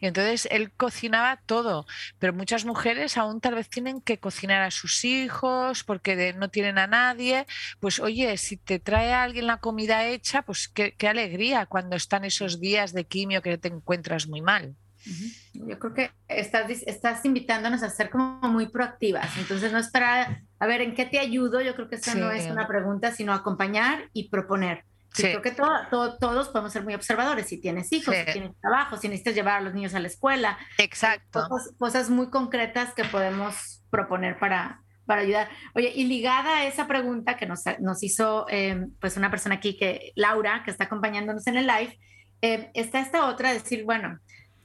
[0.00, 1.86] Y entonces él cocinaba todo,
[2.18, 6.78] pero muchas mujeres aún tal vez tienen que cocinar a sus hijos porque no tienen
[6.78, 7.46] a nadie.
[7.80, 12.24] Pues oye, si te trae a alguien la comida hecha, pues qué, alegría cuando están
[12.24, 14.74] esos días de quimio que te encuentras muy mal.
[15.52, 19.36] Yo creo que estás, estás invitándonos a ser como muy proactivas.
[19.36, 21.60] Entonces, no esperar a ver en qué te ayudo.
[21.60, 24.84] Yo creo que esa no es una pregunta, sino acompañar y proponer.
[25.14, 27.46] Creo que todos podemos ser muy observadores.
[27.46, 30.58] Si tienes hijos, si tienes trabajo, si necesitas llevar a los niños a la escuela.
[30.78, 31.48] Exacto.
[31.78, 35.48] Cosas, muy concretas que podemos proponer para, para ayudar.
[35.74, 39.76] Oye, y ligada a esa pregunta que nos, nos hizo em, pues una persona aquí,
[39.76, 41.98] que Laura, que está acompañándonos en el live,
[42.40, 44.18] em, está esta otra, decir, bueno,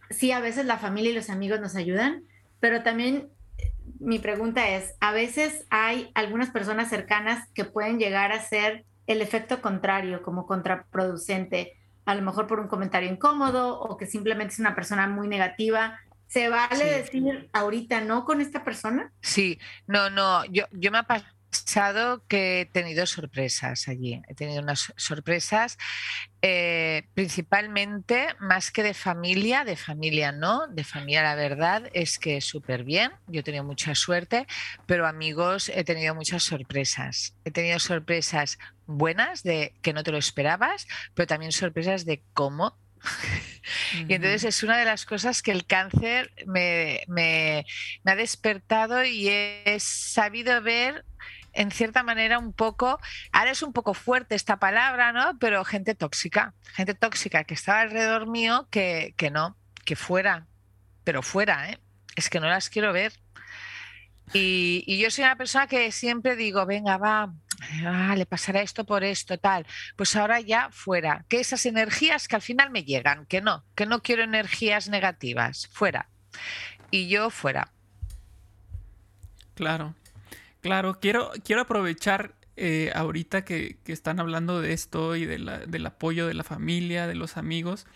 [0.10, 2.24] sí, a veces la familia y los amigos nos ayudan,
[2.60, 8.32] pero también eh, mi pregunta es, a veces hay algunas personas cercanas que pueden llegar
[8.32, 13.98] a ser el efecto contrario, como contraproducente, a lo mejor por un comentario incómodo o
[13.98, 16.00] que simplemente es una persona muy negativa.
[16.28, 19.12] ¿Se vale decir ahorita no con esta persona?
[19.22, 21.39] Sí, no, no, yo, yo me ha pasado
[22.28, 25.78] que he tenido sorpresas allí, he tenido unas sorpresas
[26.42, 32.42] eh, principalmente más que de familia, de familia no, de familia la verdad es que
[32.42, 34.48] súper bien, yo he tenido mucha suerte,
[34.86, 40.18] pero amigos he tenido muchas sorpresas, he tenido sorpresas buenas de que no te lo
[40.18, 42.78] esperabas, pero también sorpresas de cómo.
[44.08, 47.66] Y entonces es una de las cosas que el cáncer me, me,
[48.04, 51.06] me, ha despertado y he sabido ver
[51.54, 53.00] en cierta manera un poco,
[53.32, 55.38] ahora es un poco fuerte esta palabra, ¿no?
[55.40, 60.48] Pero gente tóxica, gente tóxica que estaba alrededor mío que, que no, que fuera,
[61.04, 61.80] pero fuera, ¿eh?
[62.16, 63.14] Es que no las quiero ver.
[64.34, 67.34] Y, y, yo soy una persona que siempre digo, venga, va,
[67.86, 69.66] ah, le pasará esto por esto, tal.
[69.96, 71.26] Pues ahora ya fuera.
[71.28, 75.68] Que esas energías que al final me llegan, que no, que no quiero energías negativas,
[75.72, 76.10] fuera.
[76.92, 77.72] Y yo fuera.
[79.56, 79.96] Claro.
[80.62, 85.86] Claro, quiero, quiero aprovechar eh, ahorita que, están hablando de esto y de la, del
[85.86, 87.88] apoyo de la familia, de los amigos.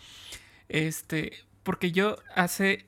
[0.70, 2.88] Este, porque yo hace,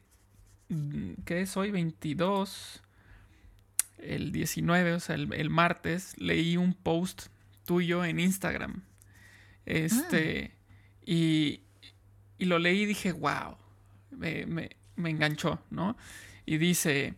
[0.70, 1.72] mm, ¿qué es hoy?
[1.72, 2.82] 22,
[3.98, 7.28] el 19, o sea, el, martes, leí un post
[7.66, 8.84] tuyo en Instagram.
[9.66, 10.56] Este,
[11.06, 11.62] y,
[12.38, 13.58] y, lo leí y dije, wow,
[14.12, 14.46] me,
[14.96, 15.98] me enganchó, ¿no?
[16.46, 17.16] Y dice,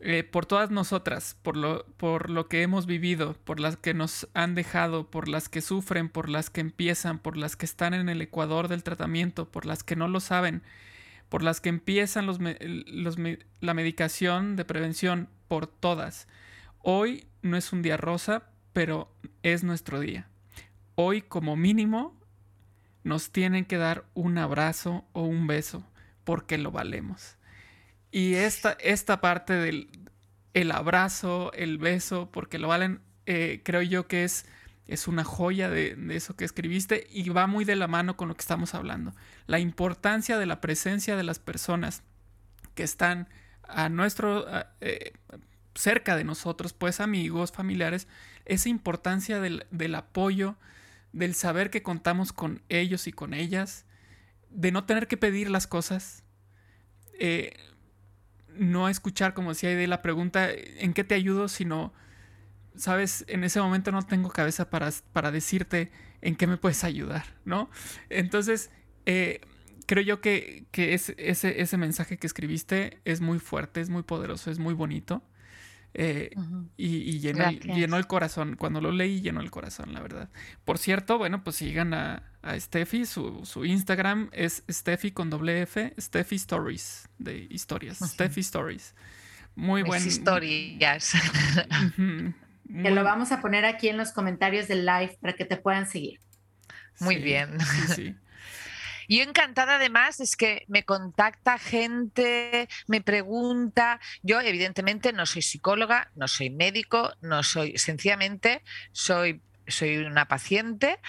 [0.00, 4.28] eh, por todas nosotras, por lo, por lo que hemos vivido, por las que nos
[4.32, 8.08] han dejado, por las que sufren, por las que empiezan, por las que están en
[8.08, 10.62] el ecuador del tratamiento, por las que no lo saben,
[11.28, 12.38] por las que empiezan los
[13.60, 16.28] la medicación de prevención, por todas.
[16.80, 20.28] hoy no es un día rosa, pero es nuestro día.
[20.94, 22.18] Hoy como mínimo
[23.02, 25.84] nos tienen que dar un abrazo o un beso
[26.24, 27.37] porque lo valemos.
[28.10, 29.88] Y esta, esta parte del
[30.54, 34.46] el abrazo, el beso, porque lo valen, eh, creo yo que es,
[34.86, 38.34] es una joya de, eso que escribiste y va muy de la mano con lo
[38.34, 39.14] que estamos hablando.
[39.46, 42.02] La importancia de la presencia de las personas
[42.74, 43.28] que están
[43.62, 44.46] a nuestro,
[44.80, 45.12] eh,
[45.74, 48.08] cerca de nosotros, pues amigos, familiares,
[48.46, 50.56] esa importancia del, del apoyo,
[51.12, 53.84] del saber que contamos con ellos y con ellas,
[54.50, 56.22] de no tener que pedir las cosas,
[57.20, 57.52] eh,
[58.58, 61.48] no escuchar, como decía de la pregunta, ¿en qué te ayudo?
[61.48, 61.92] Sino,
[62.76, 65.90] sabes, en ese momento no tengo cabeza para, para decirte
[66.20, 67.70] en qué me puedes ayudar, ¿no?
[68.10, 68.70] Entonces,
[69.06, 69.40] eh,
[69.86, 74.50] creo yo que, que ese, ese mensaje que escribiste es muy fuerte, es muy poderoso,
[74.50, 75.22] es muy bonito.
[76.00, 76.30] Eh,
[76.76, 78.54] y, llenó, el, corazón.
[78.54, 80.28] Cuando lo leí, llenó el corazón, la verdad.
[80.64, 83.04] Por cierto, bueno, pues sigan a, a Steffi.
[83.04, 87.98] Su, Instagram es Steffi con doble F, Steffi Stories, de historias.
[87.98, 88.94] Steffi Stories.
[89.56, 91.14] Muy buenas historias.
[91.96, 95.88] Que lo vamos a poner aquí en los comentarios del live para que te puedan
[95.88, 96.20] seguir.
[97.00, 97.58] Muy bien.
[97.60, 98.16] Sí, sí.
[99.08, 104.00] Yo encantada además es que me contacta gente, me pregunta.
[104.22, 111.00] Yo evidentemente no soy psicóloga, no soy médico, no soy, sencillamente soy, soy una paciente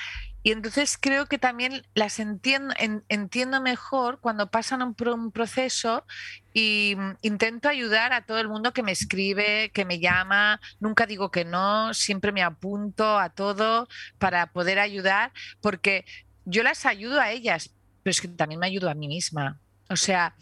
[0.41, 2.73] y entonces creo que también las entiendo,
[3.09, 6.05] entiendo mejor cuando pasan un, un, proceso
[6.53, 10.61] y mm, intento ayudar a todo el mundo que me escribe, que me llama.
[10.79, 16.05] Nunca digo que no, siempre me apunto a todo para poder ayudar, porque
[16.45, 17.71] yo las ayudo a ellas,
[18.03, 19.59] pero es que también me ayudo a mí misma.
[19.89, 20.35] O sea,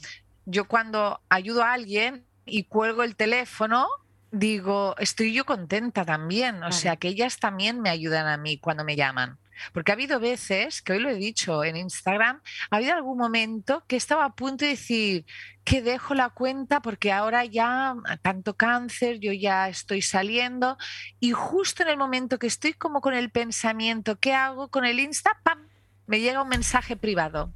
[0.46, 3.88] yo cuando ayudo a alguien y cuelgo el teléfono,
[4.32, 6.64] digo, estoy yo contenta también.
[6.64, 9.38] O sea, que ellas también me ayudan a mí cuando me llaman.
[9.74, 13.84] Porque ha habido veces, que hoy lo he dicho en Instagram, ha habido algún momento
[13.88, 15.26] que estaba a punto de decir
[15.64, 20.78] que dejo la cuenta porque ahora ya tanto cáncer, yo ya estoy saliendo
[21.20, 25.00] y justo en el momento que estoy como con el pensamiento, ¿qué hago con el
[25.00, 25.40] Insta?
[25.44, 25.68] ¡Pam!
[26.08, 27.54] Me llega un mensaje privado.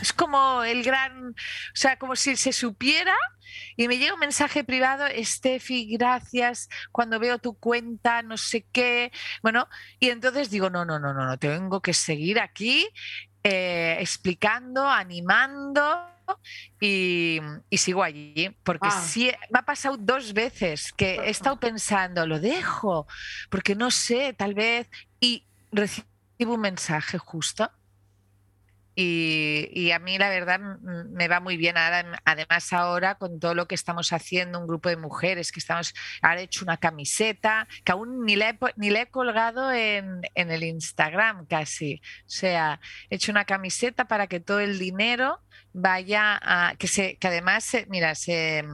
[0.00, 1.34] Es como el gran, o
[1.74, 3.14] sea, como si se supiera
[3.76, 9.12] y me llega un mensaje privado, Steffi, gracias, cuando veo tu cuenta, no sé qué.
[9.42, 9.68] Bueno,
[10.00, 12.88] y entonces digo, no, no, no, no, no, tengo que seguir aquí
[13.42, 16.12] eh, explicando, animando.
[16.80, 22.40] Y, sigo allí, porque sí, me ha pasado dos veces que he estado pensando, lo
[22.40, 23.06] dejo,
[23.48, 24.88] porque no sé, tal vez,
[25.20, 26.08] y recibo
[26.44, 27.70] un mensaje justo
[28.98, 31.76] y, a mí la verdad me va muy bien.
[31.76, 36.40] además ahora con todo lo que estamos haciendo, un grupo de mujeres que estamos, ahora
[36.40, 40.62] he hecho una camiseta que aún ni le he, ni le he colgado en, el
[40.62, 42.00] Instagram casi.
[42.20, 45.42] O sea, he hecho una camiseta para que todo el dinero
[45.74, 48.64] vaya a, que, se, que además, mira, se,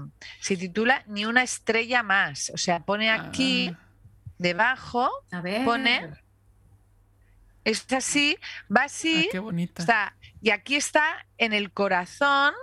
[0.40, 2.53] se titula Ni una estrella más.
[2.55, 3.79] O sea, pone aquí ah.
[4.38, 5.11] debajo,
[5.64, 6.22] pone
[7.64, 8.37] es así,
[8.75, 9.27] va así.
[9.27, 9.83] Ah, qué bonita.
[9.83, 12.55] Está, y aquí está en el corazón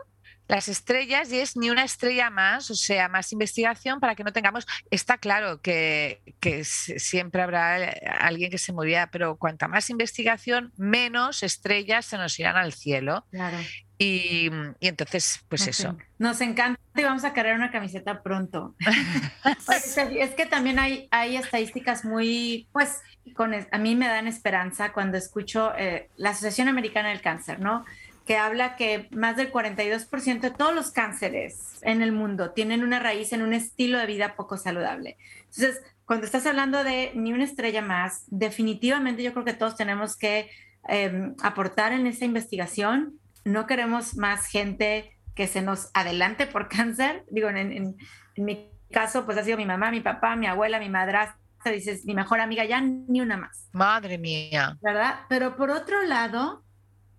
[0.49, 4.33] las estrellas y es ni una estrella más, o sea, más investigación para que no
[4.33, 4.65] tengamos.
[4.89, 7.75] Está claro que, que siempre habrá
[8.19, 13.27] alguien que se morirá, pero cuanta más investigación, menos estrellas se nos irán al cielo.
[13.29, 13.57] Claro.
[14.01, 15.97] Y, y, entonces, pues eso.
[16.17, 18.73] Nos encanta y vamos a cargar una camiseta pronto.
[19.69, 23.01] es que también hay, hay estadísticas muy, pues,
[23.35, 27.83] con, a mí me dan esperanza cuando escucho eh, la Asociación Americana del Cáncer, ¿no?
[28.25, 32.99] Que habla que más del 42% de todos los cánceres en el mundo tienen una
[32.99, 35.17] raíz en un estilo de vida poco saludable.
[35.49, 40.15] Entonces, cuando estás hablando de ni una estrella más, definitivamente yo creo que todos tenemos
[40.15, 40.49] que
[40.87, 47.25] em, aportar en esa investigación no queremos más gente que se nos adelante por cáncer.
[47.31, 47.95] Digo, en,
[48.35, 51.37] mi caso, pues ha sido mi mamá, mi papá, mi abuela, mi madrastra,
[51.71, 53.69] dices, mi mejor amiga, ya ni una más.
[53.71, 54.77] Madre mía.
[54.81, 55.21] ¿Verdad?
[55.29, 56.63] Pero por otro lado,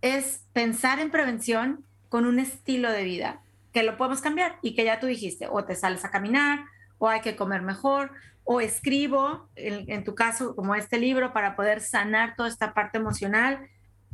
[0.00, 3.42] es pensar en prevención con un estilo de vida
[3.72, 6.64] que lo podemos cambiar y que ya tú dijiste, o te sales a caminar,
[6.98, 8.12] o hay que comer mejor,
[8.44, 13.68] o escribo, en tu caso, como este libro, para poder sanar toda esta parte emocional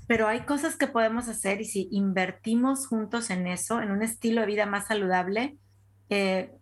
[0.07, 4.41] pero hay cosas que podemos hacer y si invertimos juntos en eso, en un estilo
[4.41, 5.57] de vida más saludable,
[6.09, 6.53] eh,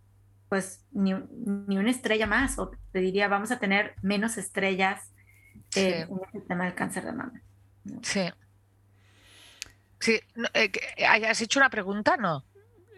[0.49, 5.13] pues ni, una estrella más, o te diría, vamos a tener menos estrellas
[5.77, 7.43] eh, en el tema del cáncer de mama.
[8.03, 8.31] Sí.
[10.01, 10.21] Sí,
[10.55, 10.71] eh,
[11.07, 12.17] ¿has hecho una pregunta?
[12.17, 12.45] No.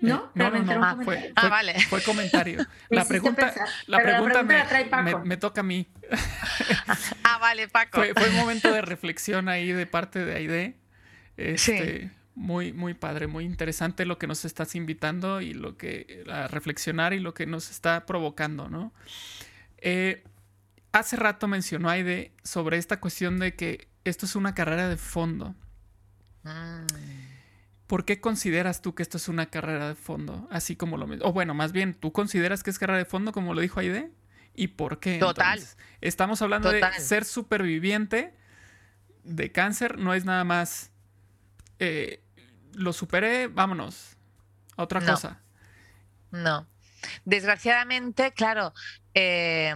[0.03, 0.30] ¿No?
[0.34, 1.80] no, no, no, Ah, fue, Ah, vale.
[1.88, 2.59] fue comentario.
[2.90, 5.03] Me La pregunta, pensar, la pregunta, me, Paco.
[5.20, 5.86] me- me toca a mí.
[7.24, 7.99] Ah, vale, Paco.
[7.99, 10.76] Fue, fue un momento de reflexión ahí de parte de Aide.
[11.36, 16.47] Este, Muy, muy padre, muy interesante lo que nos estás invitando y lo que a
[16.49, 18.92] reflexionar y lo que nos está provocando, ¿no?
[19.78, 20.22] Eh,
[20.92, 25.55] hace rato mencionó Aide sobre esta cuestión de que esto es una carrera de fondo.
[26.42, 26.86] Mm.
[27.87, 30.49] ¿Por qué consideras tú que esto es una carrera de fondo?
[30.51, 31.07] Así como lo...
[31.26, 34.11] O bueno, más bien, ¿tú consideras que es carrera de fondo como lo dijo Aide?
[34.55, 35.18] ¿Y por qué?
[35.18, 35.59] Total.
[35.59, 35.76] entonces?
[36.01, 38.34] Estamos hablando de ser superviviente
[39.22, 40.91] de cáncer, no es nada más...
[41.78, 42.22] eh,
[42.72, 44.16] lo superé, vámonos.
[44.76, 45.12] A otra No.
[45.12, 45.41] cosa.
[46.30, 46.66] No.
[47.24, 48.72] Desgraciadamente, claro,
[49.14, 49.74] eh,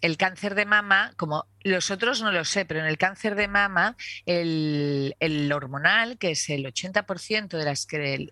[0.00, 3.48] el cáncer de mama, como los otros no lo sé, pero en el cáncer de
[3.48, 3.96] mama,
[4.26, 5.14] el,
[5.54, 8.28] hormonal, que es el 80% de las que-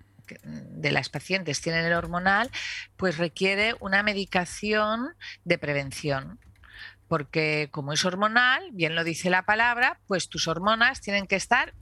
[0.52, 2.50] de las pacientes tienen el hormonal,
[2.96, 5.14] pues requiere una medicación
[5.44, 6.40] de prevención.
[7.08, 11.74] Porque como es hormonal, bien lo dice la palabra, pues tus hormonas tienen que estar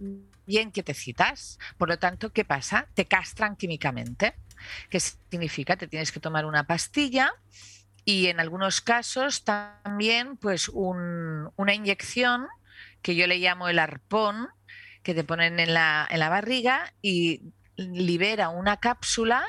[0.47, 1.59] bien quietecitas.
[1.79, 2.87] Por lo tanto, ¿qué pasa?
[2.95, 4.35] Te castran químicamente.
[4.91, 5.77] ¿Qué significa?
[5.77, 7.33] Te tienes que tomar una pastilla
[8.05, 12.47] y en algunos casos también pues un- una inyección
[13.03, 14.49] que yo le llamo el arpón,
[15.03, 17.43] que te ponen en la, en la barriga y
[17.77, 19.45] libera una cápsula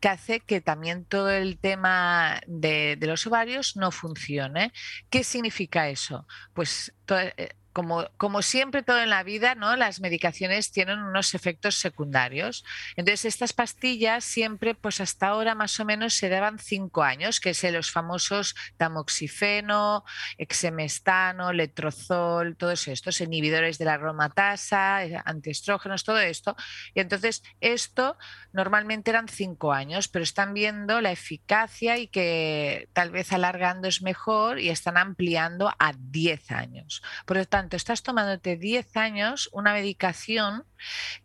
[0.00, 4.72] que hace que también todo el tema de, los ovarios no funcione.
[5.08, 6.26] ¿Qué significa eso?
[6.52, 9.76] Pues eh, como, como siempre todo en la vida, ¿no?
[9.76, 12.64] Las medicaciones tienen unos efectos secundarios.
[12.96, 17.50] Entonces, estas pastillas siempre, pues hasta ahora más o menos se daban cinco años, que
[17.50, 20.04] es los famosos tamoxifeno,
[20.38, 26.56] exemestano, letrozol, todos estos inhibidores de la aromatasa, antiestrógenos, todo esto.
[26.94, 28.16] Y entonces, esto
[28.52, 34.02] normalmente eran cinco años, pero están viendo la eficacia y que tal vez alargando es
[34.02, 37.02] mejor y están ampliando a 10 años.
[37.26, 40.64] Por lo tanto, estás tomándote 10 años una medicación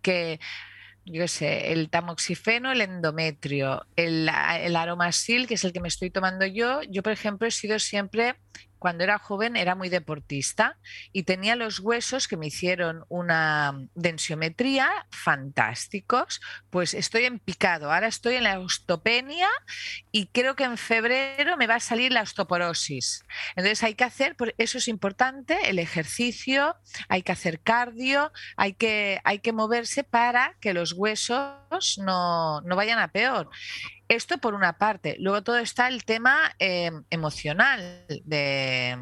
[0.01, 0.39] que
[1.05, 4.27] yo sé, el tamoxifeno, el endometrio, el,
[4.59, 6.81] el aromasil, que es el que me estoy tomando yo.
[6.89, 8.36] Yo, por ejemplo, he sido siempre,
[8.86, 10.77] cuando era joven, era muy deportista
[11.11, 16.39] y tenía los huesos que me hicieron una densiometría fantásticos.
[16.69, 17.91] Pues estoy en picado.
[17.91, 19.49] Ahora estoy en la osteopenia
[20.11, 23.25] y creo que en febrero me va a salir la osteoporosis.
[23.55, 26.75] Entonces hay que hacer, eso es importante, el ejercicio,
[27.09, 32.75] hay que hacer cardio, hay que, hay que moverse para que los huesos no, no
[32.75, 33.49] vayan a peor.
[34.08, 35.16] Esto por una parte.
[35.20, 38.97] Luego todo está el tema eh, emocional de,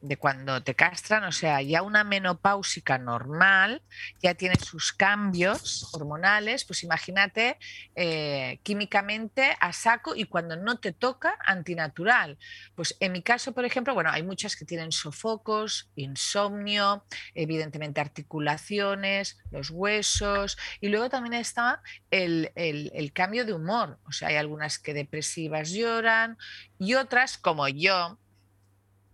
[0.00, 3.82] de cuando te castran, o sea, ya una menopáusica normal
[4.22, 7.58] ya tiene sus cambios hormonales, pues imagínate
[7.96, 12.38] eh, químicamente a saco y cuando no te toca, antinatural.
[12.74, 19.38] Pues en mi caso, por ejemplo, bueno, hay muchas que tienen sofocos, insomnio, evidentemente articulaciones,
[19.50, 24.36] los huesos, y luego también está el, el, el cambio de humor, o sea, hay
[24.36, 26.38] algunas que depresivas lloran
[26.78, 28.18] y otras como yo,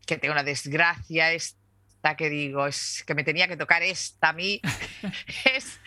[0.07, 4.33] que tengo una desgracia esta que digo, es que me tenía que tocar esta a
[4.33, 4.61] mí,
[5.55, 5.81] es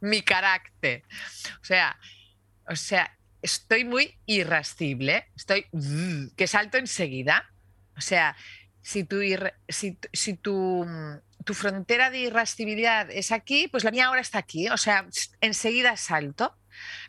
[0.00, 1.02] mi carácter.
[1.62, 1.98] O sea,
[2.68, 5.66] o sea, estoy muy irascible, estoy
[6.36, 7.50] que salto enseguida.
[7.96, 8.36] O sea,
[8.82, 9.20] si tu,
[9.68, 10.86] si, si tu,
[11.44, 14.68] tu frontera de irascibilidad es aquí, pues la mía ahora está aquí.
[14.68, 15.06] O sea,
[15.40, 16.54] enseguida salto.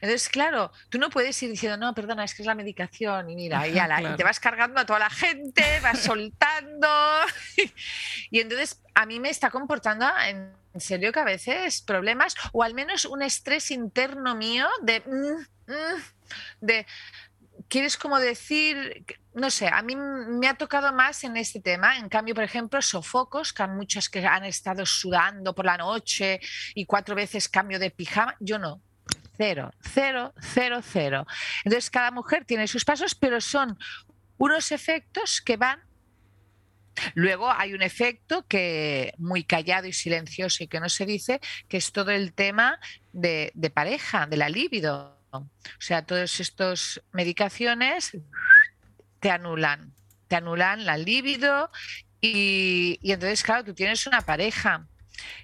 [0.02, 3.36] Entonces, claro, tú no puedes ir diciendo, no, perdona, es que es la medicación y
[3.36, 4.14] mira, y, ala, claro.
[4.14, 6.88] y te vas cargando a toda la gente, vas soltando.
[8.32, 12.74] y entonces a mí me está comportando en serio que a veces problemas o al
[12.74, 15.02] menos un estrés interno mío de...
[15.06, 16.02] Mm, mm,
[16.62, 16.86] de
[17.68, 21.98] quieres como decir, no sé, a mí me ha tocado más en este tema.
[21.98, 26.40] En cambio, por ejemplo, sofocos, que hay muchas que han estado sudando por la noche
[26.76, 28.82] y cuatro veces cambio de pijama, yo no.
[29.42, 31.26] Cero, cero, cero, cero.
[31.64, 33.80] Entonces, cada mujer tiene sus pasos, pero son
[34.38, 35.80] unos efectos que van.
[37.14, 41.78] Luego hay un efecto que muy callado y silencioso y que no se dice, que
[41.78, 42.82] es todo el tema
[43.14, 45.18] de, pareja, de la libido.
[45.32, 45.48] O
[45.80, 48.18] sea, todas estas medicaciones
[49.22, 49.94] te anulan,
[50.28, 51.72] te anulan la libido
[52.20, 54.86] y, y entonces, claro, tú tienes una pareja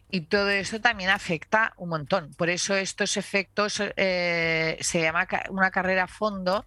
[0.09, 2.31] y todo eso también afecta un montón.
[2.35, 6.65] Por eso estos efectos eh, se llama una carrera a fondo,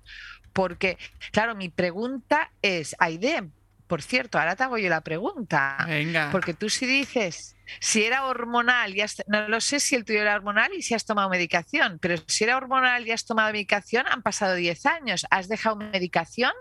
[0.53, 0.99] porque,
[1.33, 3.49] claro, mi pregunta es, Aide,
[3.87, 5.79] por cierto, ahora te hago yo la pregunta.
[5.87, 6.29] Venga.
[6.31, 10.35] Porque tú si dices, si era hormonal, ya no lo sé si el tuyo era
[10.35, 14.23] hormonal y si has tomado medicación, pero si era hormonal y has tomado medicación, han
[14.23, 15.27] pasado 10 años.
[15.31, 16.53] ¿Has dejado medicación?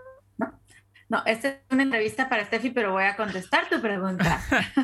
[1.08, 4.40] No, esta es una entrevista para Steffi, pero voy a contestar tu pregunta.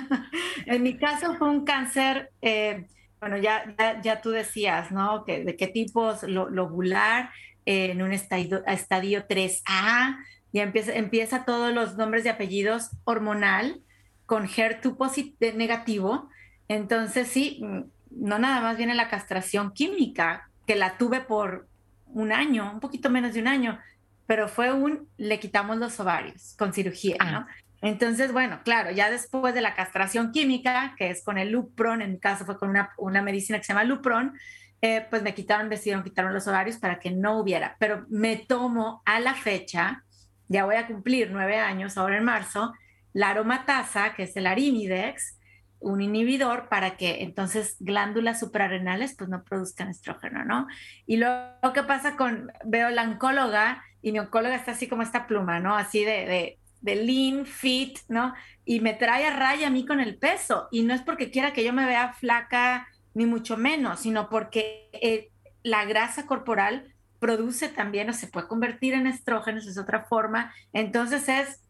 [0.66, 2.87] en mi caso fue un cáncer, eh,
[3.20, 5.25] bueno, ya, ya, tú decías, ¿no?
[5.25, 6.22] Que, ¿De qué tipos?
[6.22, 7.31] lobular,
[7.66, 10.18] eh, en un estadio, estadio 3A,
[10.53, 13.83] ya empieza, empieza todos los nombres y apellidos hormonal
[14.25, 16.31] con HER2 negativo.
[16.68, 21.68] Entonces, sí, mm, no nada más viene la castración química, que la tuve por
[22.07, 23.79] un año, un poquito menos de un año,
[24.27, 27.39] pero fue un, le quitamos los ovarios con cirugía, ¿no?
[27.39, 27.49] Ah.
[27.83, 32.12] Entonces, bueno, claro, ya después de la castración química, que es con el Lupron, en
[32.12, 34.33] mi caso fue con una, una medicina que se llama Lupron,
[34.81, 39.03] eh, pues me quitaron, decidieron quitaron los ovarios para que no hubiera, pero me tomo
[39.05, 40.03] a la fecha,
[40.49, 42.72] ya voy a cumplir nueve años ahora en marzo,
[43.12, 45.39] la aromatasa, que es el arimidex,
[45.79, 50.66] un inhibidor para que entonces glándulas suprarrenales pues no produzcan estrógeno, ¿no?
[51.07, 55.26] Y luego, ¿qué pasa con, veo la oncóloga y mi oncóloga está así como esta
[55.26, 55.74] pluma, ¿no?
[55.74, 58.34] Así de, de, lean, fit, ¿no?
[58.66, 60.68] Y me trae a raya a mí con el peso.
[60.70, 64.90] Y no es porque quiera que yo me vea flaca, ni mucho menos, sino porque
[64.92, 65.30] eh,
[65.62, 70.52] la grasa corporal produce también o se puede convertir en estrógenos, es otra forma.
[70.74, 71.62] Entonces es,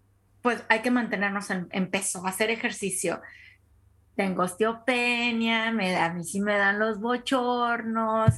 [0.42, 3.20] pues hay que mantenernos en, peso, hacer ejercicio.
[4.16, 8.34] Tengo osteopenia, me da, a mí sí me dan los bochornos.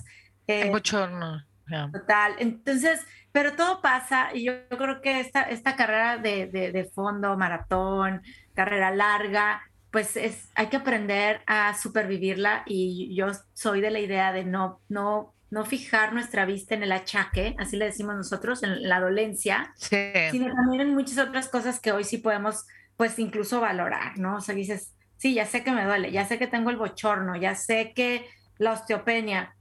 [0.47, 1.47] Eh, bochorno.
[1.93, 2.35] Total.
[2.39, 8.23] Entonces, pero todo pasa y yo, creo que esta, esta carrera de, de, fondo, maratón,
[8.55, 14.33] carrera larga, pues es, hay que aprender a supervivirla y yo soy de la idea
[14.33, 18.89] de no, no, no fijar nuestra vista en el achaque, así le decimos nosotros, en
[18.89, 24.19] la dolencia, sino también en muchas otras cosas que hoy sí podemos, pues incluso valorar,
[24.19, 24.37] ¿no?
[24.37, 27.37] O sea, dices, sí, ya sé que me duele, ya sé que tengo el bochorno,
[27.37, 28.27] ya sé que
[28.59, 29.56] la osteopenia,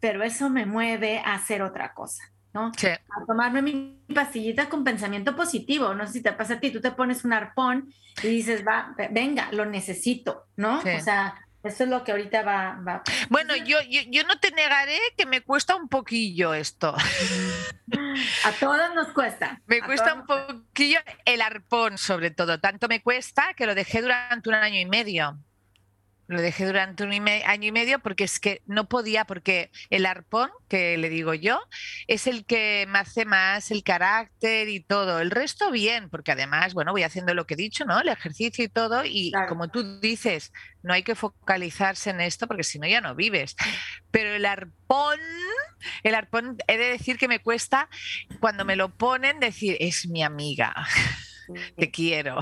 [0.00, 2.22] pero eso me mueve a hacer otra cosa.
[2.56, 2.72] ¿no?
[2.72, 5.94] A tomarme mi pastillita con pensamiento positivo.
[5.94, 7.92] No sé si te pasa a ti, tú te pones un arpón
[8.22, 10.78] y dices, va, venga, lo necesito, ¿no?
[10.78, 11.34] O sea,
[11.66, 12.80] eso es lo que ahorita va.
[12.86, 13.02] va.
[13.28, 16.94] Bueno, yo, yo, no te negaré que me cuesta un poquillo esto.
[18.44, 19.60] A todos nos cuesta.
[19.66, 22.60] Me cuesta un poquillo el arpón, sobre todo.
[22.60, 25.38] Tanto me cuesta que lo dejé durante un año y medio.
[26.28, 30.50] Lo dejé durante un año y medio porque es que no podía, porque el arpón,
[30.68, 31.60] que le digo yo,
[32.08, 35.20] es el que me hace más el carácter y todo.
[35.20, 38.00] El resto bien, porque además, bueno, voy haciendo lo que he dicho, ¿no?
[38.00, 39.04] El ejercicio y todo.
[39.04, 40.52] Y como tú dices,
[40.82, 43.54] no hay que focalizarse en esto porque si no ya no vives.
[44.10, 45.18] Pero el arpón,
[46.02, 47.88] el arpón, he de decir que me cuesta
[48.40, 50.74] cuando me lo ponen decir, es mi amiga.
[51.76, 52.38] Te quiero.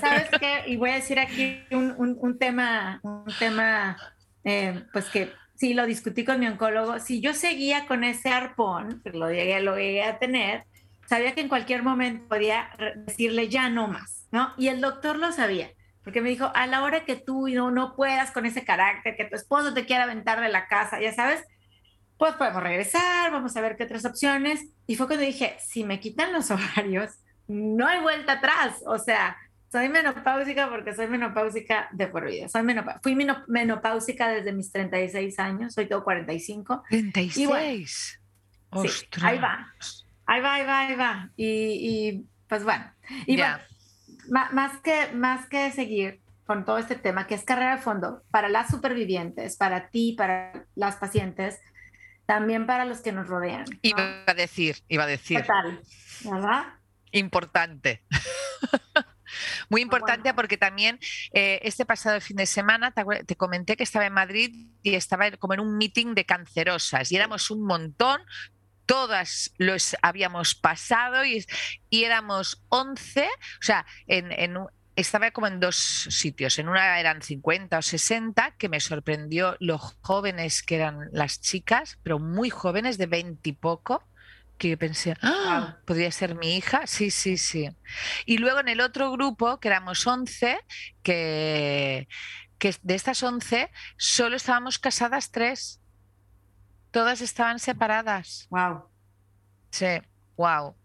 [0.00, 0.64] ¿Sabes qué?
[0.66, 3.96] Y voy a decir aquí un, tema, un tema,
[4.44, 6.98] eh, pues que sí lo discutí con mi oncólogo.
[6.98, 10.64] Si yo seguía con ese arpón, que lo llegué, lo llegué a tener,
[11.06, 12.70] sabía que en cualquier momento podía
[13.06, 14.54] decirle ya no más, ¿no?
[14.56, 15.70] Y el doctor lo sabía,
[16.04, 19.24] porque me dijo, a la hora que tú no, no puedas con ese carácter, que
[19.24, 21.44] tu esposo te quiera aventar de la casa, ya sabes,
[22.20, 24.60] pues podemos regresar, vamos a ver qué otras opciones.
[24.86, 27.10] Y fue cuando dije, si me quitan los ovarios,
[27.50, 28.82] no hay vuelta atrás.
[28.86, 29.36] O sea,
[29.70, 32.48] soy menopáusica porque soy menopáusica de por vida.
[32.48, 32.62] Soy
[33.02, 33.14] fui
[33.48, 36.84] menopáusica desde mis 36 años, soy todo 45.
[36.88, 38.20] 36.
[39.22, 39.74] ahí va.
[40.26, 41.30] Ahí va, ahí va, ahí va.
[41.36, 42.84] Y, pues bueno.
[43.26, 43.58] Y bueno,
[44.28, 48.48] más, que, más que seguir con todo este tema, que es carrera de fondo, para
[48.48, 51.60] las supervivientes, para ti, para las pacientes,
[52.26, 53.64] también para los que nos rodean.
[53.82, 55.40] Iba a decir, iba a decir.
[55.40, 55.80] ¿Qué tal?
[56.24, 56.79] ¿Verdad?
[57.12, 58.04] Importante.
[59.68, 60.98] Muy importante porque también
[61.32, 65.54] eh, este pasado fin de semana te, comenté que estaba en Madrid y estaba como
[65.54, 68.20] en un meeting de cancerosas y éramos un montón,
[68.86, 71.46] todas los habíamos pasado y,
[71.90, 73.28] éramos 11, o
[73.62, 74.56] sea, en,
[74.96, 79.78] estaba como en dos sitios, en una eran 50 o 60, que me sorprendió lo
[79.78, 84.04] jóvenes que eran las chicas, pero muy jóvenes, de 20 y poco
[84.60, 85.78] que pensé, ¡Ah!
[85.86, 87.70] podría ser mi hija, sí, sí, sí.
[88.26, 90.58] Y luego en el otro grupo, que éramos 11,
[91.02, 92.06] que,
[92.58, 95.80] que de estas 11 solo estábamos casadas tres.
[96.90, 98.48] Todas estaban separadas.
[98.50, 98.84] Wow.
[99.70, 99.86] Sí,
[100.36, 100.76] wow.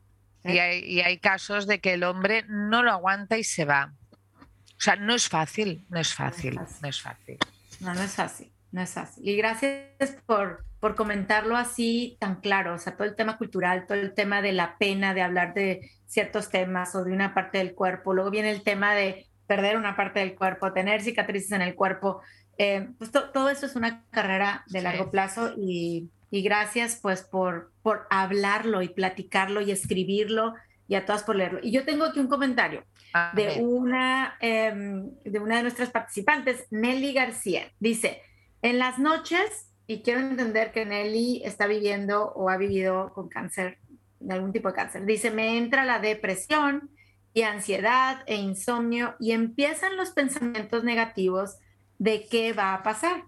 [0.46, 3.94] Y, hay, y hay casos de que el hombre no lo aguanta y se va.
[4.42, 7.38] O sea, no es fácil, no es fácil, no es fácil.
[7.82, 8.54] No, no es fácil.
[8.72, 9.28] no es fácil.
[9.28, 13.98] Y gracias por, por comentarlo así tan claro, o sea, todo el tema cultural, todo
[13.98, 17.74] el tema de la pena de hablar de ciertos temas o de una parte del
[17.74, 21.74] cuerpo, luego viene el tema de perder una parte del cuerpo, tener cicatrices en el
[21.74, 22.22] cuerpo,
[22.60, 27.72] eh, pues todo eso es una carrera de largo plazo y, y, gracias pues por,
[27.82, 30.54] por hablarlo y platicarlo y escribirlo
[30.88, 31.62] y a todas por leerlo.
[31.64, 32.86] Y yo tengo aquí un comentario
[33.34, 37.72] de una, em, de una de nuestras participantes, Nelly García.
[37.80, 38.22] Dice,
[38.62, 43.80] en las noches, y quiero entender que Nelly está viviendo o ha vivido con cáncer,
[44.20, 46.90] de algún tipo de cáncer, dice, me entra la depresión
[47.34, 51.58] y ansiedad e insomnio y empiezan los pensamientos negativos
[52.00, 53.26] de qué va a pasar.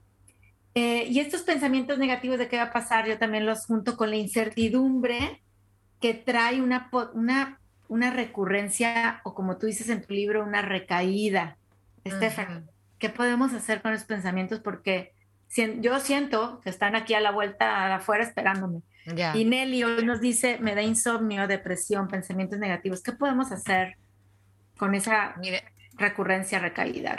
[0.74, 4.10] Eh, y estos pensamientos negativos de qué va a pasar, yo también los junto con
[4.10, 5.42] la incertidumbre
[6.00, 11.58] que trae una, una una recurrencia o como tú dices en tu libro, una recaída.
[12.04, 14.60] Estefan, ¿qué podemos hacer con esos pensamientos?
[14.60, 15.14] Porque
[15.80, 18.82] yo siento que están aquí a la vuelta afuera esperándome.
[19.34, 23.02] Y Nelly hoy nos dice, me da insomnio, depresión, pensamientos negativos.
[23.02, 23.98] ¿Qué podemos hacer
[24.78, 25.36] con esa
[25.94, 27.16] recurrencia, recaída?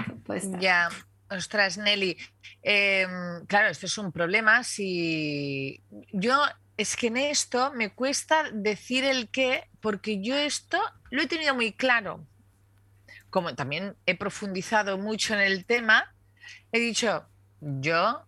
[0.61, 0.91] Ya,
[1.31, 2.19] ostras, Nelly.
[2.63, 4.65] Em, claro, esto es un problema.
[4.65, 6.43] Si yo
[6.77, 10.79] es que en esto me cuesta decir el qué, porque yo esto
[11.11, 12.27] lo he tenido muy claro.
[13.31, 16.15] Como también he profundizado mucho en el tema,
[16.71, 17.27] he dicho,
[17.61, 18.25] yo,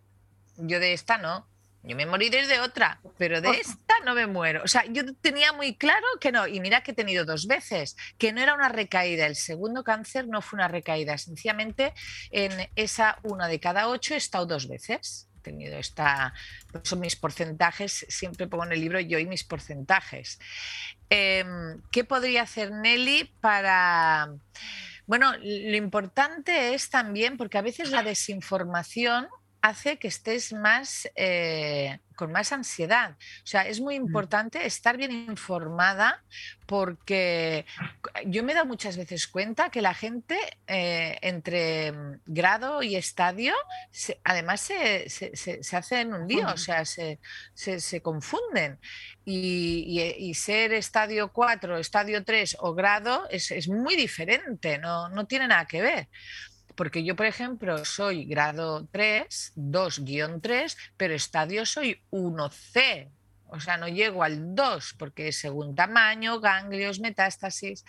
[0.57, 1.47] yo de esta no,
[1.83, 4.63] yo me moriré de otra, pero de esta no me muero.
[4.63, 7.97] O sea, yo tenía muy claro que no, y mira que he tenido dos veces,
[8.19, 9.27] que no era una recaída.
[9.27, 11.95] El segundo cáncer no fue una recaída, sencillamente
[12.31, 16.33] en esa una de cada ocho he estado dos veces tenido esta,
[16.83, 20.39] son mis porcentajes, siempre pongo en el libro yo y mis porcentajes.
[21.09, 24.35] Em, ¿Qué podría hacer Nelly para...
[25.11, 29.27] Bueno, lo importante es también, porque a veces la desinformación
[29.63, 33.13] hace que estés más eh, con más ansiedad.
[33.13, 36.23] O sea, es muy importante estar bien informada
[36.67, 37.65] porque
[38.27, 41.93] yo me he dado muchas veces cuenta que la gente eh, entre
[42.27, 43.55] grado y estadio
[44.23, 47.19] además se, se, hacen un lío, o sea, se,
[48.03, 48.79] confunden.
[49.25, 55.49] Y, ser estadio 4, estadio 3 o grado es, es muy diferente, no, no tiene
[55.49, 56.09] nada que ver
[56.81, 63.11] porque yo, por ejemplo, soy grado 3, 2-3, pero estadio soy 1C,
[63.49, 67.85] o sea, no llego al 2 porque según tamaño, ganglios, metástasis.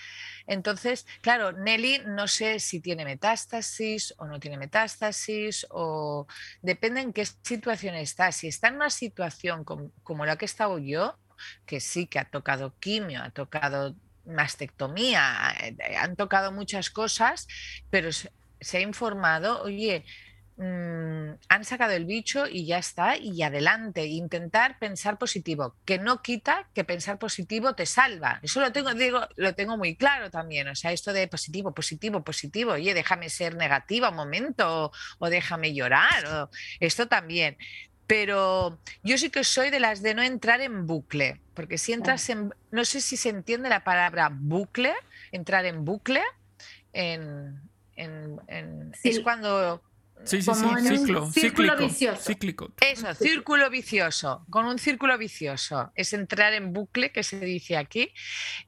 [0.45, 6.27] Entonces, claro, Nelly no sé si tiene metástasis o no tiene metástasis o
[6.61, 8.33] depende en qué situación está.
[8.33, 11.17] Si está en una situación como, como la que he estado yo,
[11.65, 17.47] que sí que ha tocado quimio, ha tocado mastectomía, eh, han tocado muchas cosas,
[17.89, 18.09] pero
[18.61, 20.05] se ha informado, oye,
[20.57, 26.21] mm, han sacado el bicho y ya está, y adelante, intentar pensar positivo, que no
[26.21, 28.39] quita que pensar positivo te salva.
[28.43, 30.67] Eso lo tengo, digo, lo tengo muy claro también.
[30.67, 35.73] O sea, esto de positivo, positivo, positivo, oye, déjame ser negativa un momento, o, déjame
[35.73, 36.49] llorar, o,
[36.79, 37.57] esto también.
[38.05, 42.29] Pero yo sí que soy de las de no entrar en bucle, porque si entras
[42.29, 44.93] en, no sé si se entiende la palabra bucle,
[45.31, 46.21] entrar en bucle,
[46.93, 47.70] en,
[49.03, 49.81] es cuando...
[50.23, 52.21] Sí, sí, sí, ciclo, círculo vicioso.
[52.21, 52.71] Cíclico.
[52.79, 54.45] Eso, círculo vicioso.
[54.49, 55.91] Con un círculo vicioso.
[55.95, 58.13] Es entrar en bucle, que se dice aquí,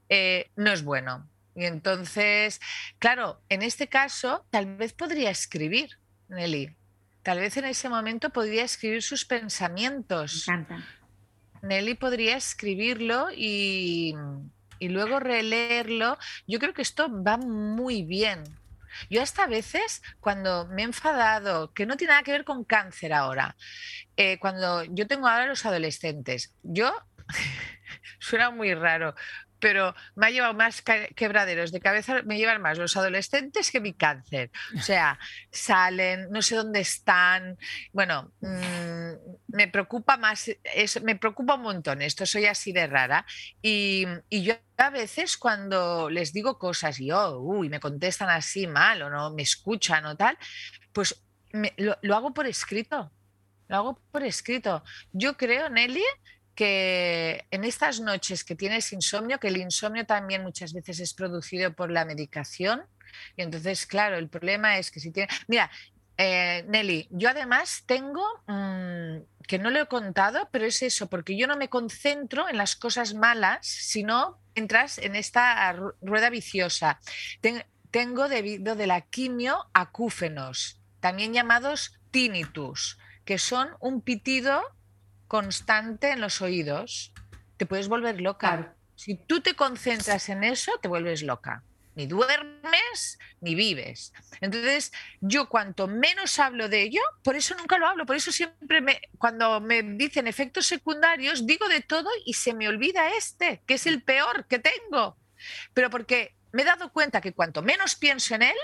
[0.10, 1.30] eh, no es bueno.
[1.56, 2.60] Y entonces,
[2.98, 6.76] claro, en este caso, tal vez podría escribir, Nelly.
[7.22, 10.46] Tal vez en ese momento podría escribir sus pensamientos.
[10.48, 10.88] Me encanta.
[11.62, 14.16] Nelly podría escribirlo y,
[14.80, 16.18] y luego releerlo.
[16.48, 18.44] Yo creo que esto va muy bien
[19.10, 22.64] yo hasta a veces, cuando me he enfadado, que no tiene nada que ver con
[22.64, 23.56] cáncer ahora,
[24.18, 26.94] eh, cuando yo tengo ahora los adolescentes, yo,
[28.20, 29.16] suena muy raro,
[29.64, 30.84] pero me ha llevado más
[31.16, 34.52] quebraderos de cabeza, me llevan más los adolescentes que mi cáncer.
[34.78, 35.18] O sea,
[35.52, 37.58] salen, no sé dónde están.
[37.94, 40.52] Bueno, mm, me preocupa más,
[41.02, 43.26] me preocupa un montón esto, soy así de rara.
[43.62, 49.02] Y, yo a veces cuando les digo cosas y oh, uy, me contestan así mal
[49.04, 50.38] o no me escuchan o tal,
[50.92, 51.24] pues
[51.78, 53.14] lo, lo hago por escrito.
[53.70, 54.84] Lo hago por escrito.
[55.14, 56.04] Yo creo, Nelly,
[56.56, 61.74] que en estas noches que tienes insomnio, que el insomnio también muchas veces es producido
[61.74, 62.84] por la medicación,
[63.36, 65.30] y entonces, claro, el problema es que si tiene...
[65.48, 65.70] Mira,
[66.18, 71.36] eh, Nelly, yo además tengo, mm, que no lo he contado, pero es eso, porque
[71.36, 77.00] yo no me concentro en las cosas malas, sino entras en esta rueda viciosa.
[77.92, 84.62] tengo debido de la quimio acúfenos, también llamados tinnitus que son un pitido
[85.34, 87.12] constante en los oídos.
[87.58, 88.76] Te puedes volver loca.
[88.94, 91.64] Si tú te concentras en eso, te vuelves loca.
[91.96, 94.14] Ni duermes ni vives.
[94.42, 98.80] Entonces, yo cuanto menos hablo de ello, por eso nunca lo hablo, por eso siempre
[98.80, 103.74] me, cuando me dicen efectos secundarios, digo de todo y se me olvida este, que
[103.74, 105.18] es el peor que tengo.
[105.74, 108.58] Pero porque me he dado cuenta que cuanto menos pienso en él,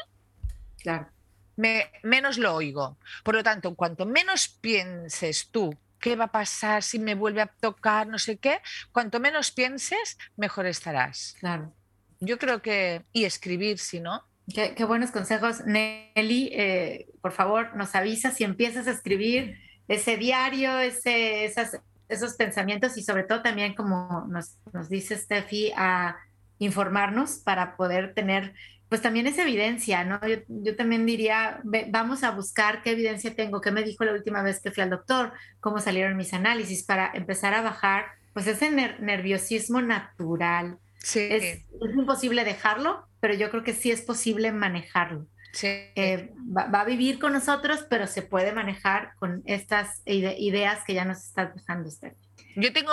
[0.83, 1.09] claro.
[1.55, 2.99] me, menos lo oigo.
[3.23, 7.47] Por lo tanto, cuanto menos pienses tú qué va a pasar si me vuelve a
[7.47, 8.59] tocar, no sé qué,
[8.91, 11.35] cuanto menos pienses, mejor estarás.
[11.39, 11.73] Claro.
[12.19, 14.23] Yo creo que, y escribir, si no.
[14.53, 15.65] Qué, buenos consejos.
[15.65, 22.33] Nelly, eh, por favor, nos avisa si empiezas a escribir ese diario, ese, esas, esos
[22.33, 26.17] pensamientos y sobre todo también, como nos, nos dice Steffi, a
[26.57, 28.53] informarnos para poder tener
[28.89, 30.19] pues también es evidencia, ¿no?
[30.47, 34.59] Yo, también diría, vamos a buscar qué evidencia tengo, qué me dijo la última vez
[34.59, 39.81] que fui al doctor, cómo salieron mis análisis, para empezar a bajar, pues ese nerviosismo
[39.81, 40.79] natural.
[40.97, 41.19] Sí.
[41.19, 41.65] Es,
[41.95, 45.27] imposible dejarlo, pero yo creo que sí es posible manejarlo.
[45.53, 45.67] Sí.
[45.67, 51.05] Eh, va, a vivir con nosotros, pero se puede manejar con estas ideas que ya
[51.05, 52.13] nos está dejando usted.
[52.55, 52.91] Yo tengo,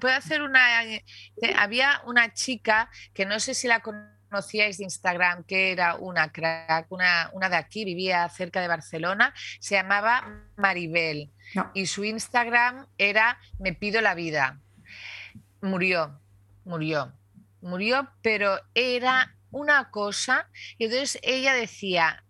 [0.00, 1.04] puedo hacer una, eh,
[1.56, 3.80] había una chica que no sé si la
[4.30, 9.34] conocíais de Instagram, que era una crack, una, una de aquí, vivía cerca de Barcelona,
[9.58, 11.30] se llamaba Maribel.
[11.74, 14.60] Y su Instagram era Me pido la vida.
[15.60, 16.20] Murió,
[16.64, 17.12] murió,
[17.60, 20.48] murió, pero era una cosa.
[20.78, 22.22] Y entonces ella decía,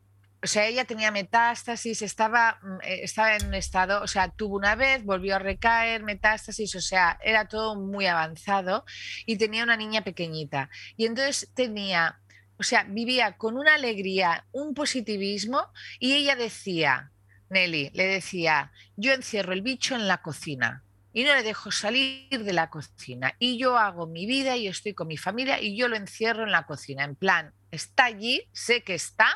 [0.43, 4.57] o sea, ella tenía metástasis, estaba, mm, eh, estaba en un estado, o sea, tuvo
[4.57, 8.85] una vez, volvió a recaer, metástasis, o sea, era todo muy avanzado
[9.27, 10.71] y tenía una niña pequeñita.
[10.97, 12.21] Y entonces tenía,
[12.57, 15.67] o sea, vivía con una alegría, un positivismo
[15.99, 17.13] y ella decía,
[17.51, 22.45] Nelly, le decía, yo encierro el bicho en la cocina y no le dejo salir
[22.45, 25.89] de la cocina y yo hago mi vida y estoy con mi familia y yo
[25.89, 29.35] lo encierro en la cocina, en plan, está allí, sé que está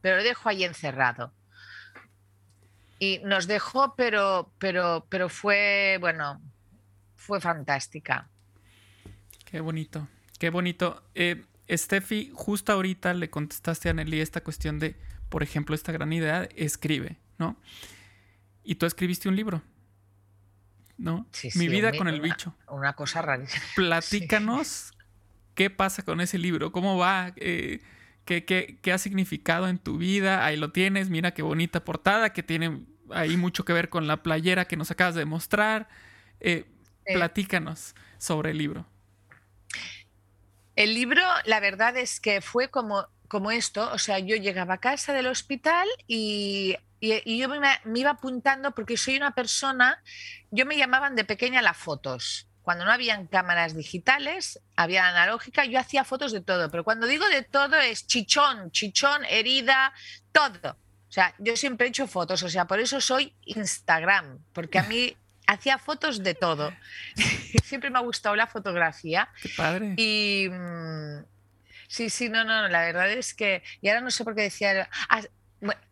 [0.00, 1.32] pero lo dejo ahí encerrado.
[2.98, 6.40] Y nos dejó, pero, pero, pero fue, bueno,
[7.16, 8.28] fue fantástica.
[9.44, 10.06] Qué bonito,
[10.38, 11.02] qué bonito.
[11.14, 14.96] Eh, Steffi, justo ahorita le contestaste a Nelly esta cuestión de,
[15.28, 17.56] por ejemplo, esta gran idea, escribe, ¿no?
[18.62, 19.62] Y tú escribiste un libro,
[20.98, 21.26] ¿no?
[21.54, 22.54] Mi vida con el bicho.
[22.68, 23.44] Una cosa rara.
[23.76, 24.92] Platícanos
[25.54, 27.32] qué pasa con ese libro, cómo va.
[27.36, 27.80] Eh,
[28.24, 30.44] ¿Qué, ha significado en tu vida?
[30.44, 34.22] Ahí lo tienes, mira qué bonita portada, que tiene ahí mucho que ver con la
[34.22, 35.88] playera que nos acabas de mostrar.
[36.38, 36.64] Eh,
[37.04, 38.86] platícanos sobre el libro.
[40.76, 44.78] El libro, la verdad es que fue como, como esto, o sea, yo llegaba a
[44.78, 50.02] casa del hospital y, yo me, me, iba apuntando porque soy una persona,
[50.50, 55.76] yo me llamaban de pequeña las fotos cuando no habían cámaras digitales, había analógica, yo
[55.76, 59.92] hacía fotos de todo, pero cuando digo de todo es chichón, chichón, herida,
[60.30, 60.76] todo.
[61.08, 64.84] O sea, yo siempre he hecho fotos, o sea, por eso soy Instagram, porque a
[64.84, 65.16] mí
[65.48, 66.72] hacía fotos de todo.
[67.64, 69.28] siempre me ha gustado la fotografía.
[69.42, 69.94] Qué padre.
[69.96, 71.24] Y mm,
[71.88, 74.88] sí, sí, no, no, la verdad es que, y ahora no sé por qué decía,
[75.08, 75.22] ah,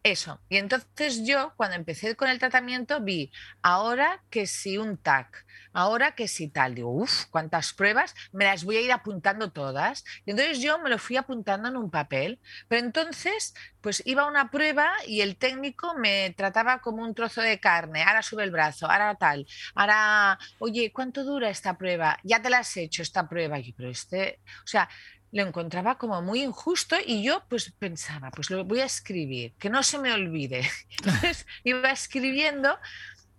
[0.03, 0.41] eso.
[0.49, 3.31] Y entonces yo, cuando empecé con el tratamiento, vi,
[3.63, 8.65] ahora que si un TAC, ahora que si tal, digo, uff, cuántas pruebas, me las
[8.65, 10.05] voy a ir apuntando todas.
[10.25, 12.41] Y entonces yo me lo fui apuntando en un papel.
[12.69, 17.43] Pero entonces, pues iba a una prueba y el técnico me trataba como un trozo
[17.43, 22.19] de carne, ahora sube el brazo, ahora tal, ahora, oye, ¿cuánto dura esta prueba?
[22.25, 23.59] Ya te la has hecho esta prueba.
[23.59, 24.89] Y pero este, o sea,
[25.33, 29.71] lo encontraba como muy injusto y yo pues pensaba, pues lo voy a escribir, que
[29.71, 30.69] no se me olvide.
[30.99, 32.79] Entonces iba escribiendo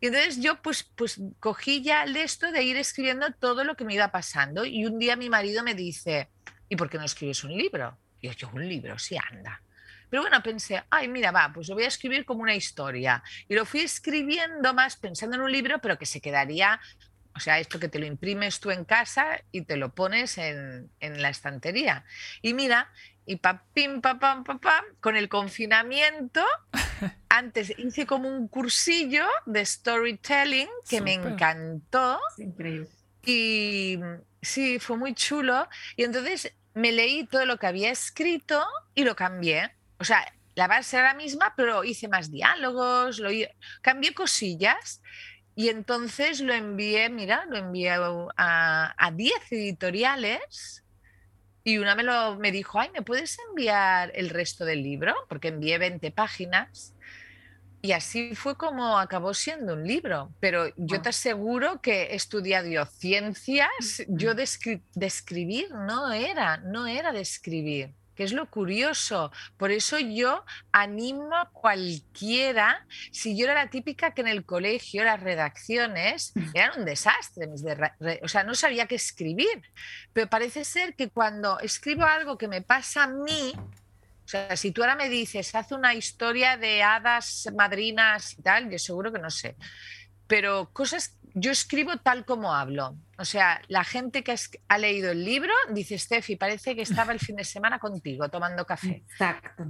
[0.01, 3.83] y entonces yo pues, pues cogí ya el esto de ir escribiendo todo lo que
[3.83, 6.29] me iba pasando y un día mi marido me dice,
[6.69, 7.97] ¿y por qué no escribes un libro?
[8.21, 9.61] Y yo, yo un libro, sí anda.
[10.09, 13.21] Pero bueno, pensé, ay, mira, va, pues lo voy a escribir como una historia.
[13.47, 16.79] Y lo fui escribiendo más pensando en un libro, pero que se quedaría
[17.39, 20.91] o sea, esto que te lo imprimes tú en casa y te lo pones en,
[20.99, 22.03] la estantería.
[22.41, 22.91] Y mira,
[23.25, 26.43] y pa, pim, pa, pam, pa, pam, con el confinamiento,
[27.29, 32.19] antes hice como un cursillo de storytelling que me encantó.
[32.37, 32.89] Increíble.
[33.23, 33.99] Y
[34.41, 35.69] sí, fue muy chulo.
[35.95, 39.71] Y entonces me leí todo lo que había escrito y lo cambié.
[39.97, 43.29] O sea, la base era la misma, pero hice más diálogos, lo,
[43.81, 45.01] cambié cosillas
[45.59, 50.85] y entonces lo envié, mira, lo envié a 10 editoriales
[51.65, 55.13] y una me, lo, me dijo, ay, ¿me puedes enviar el resto del libro?
[55.27, 56.95] Porque envié 20 páginas.
[57.81, 60.31] y así fue como acabó siendo un libro.
[60.39, 64.43] Pero yo te aseguro que he estudiado ciencias, yo de,
[65.01, 69.31] escribir no era, no era de escribir que es lo curioso.
[69.55, 70.43] Por eso yo
[70.73, 76.79] animo a cualquiera, si yo era la típica que en el colegio las redacciones eran
[76.79, 77.47] un desastre,
[78.21, 79.63] o sea, no sabía qué escribir,
[80.11, 84.71] pero parece ser que cuando escribo algo que me pasa a mí, o sea, si
[84.71, 89.19] tú ahora me dices, haz una historia de hadas madrinas y tal, yo seguro que
[89.19, 89.55] no sé.
[90.27, 92.95] Pero cosas yo escribo tal como hablo.
[93.17, 94.35] O sea, la gente que
[94.67, 98.65] ha leído el libro dice, Steffi, parece que estaba el fin de semana contigo tomando
[98.65, 99.03] café.
[99.09, 99.65] Exacto.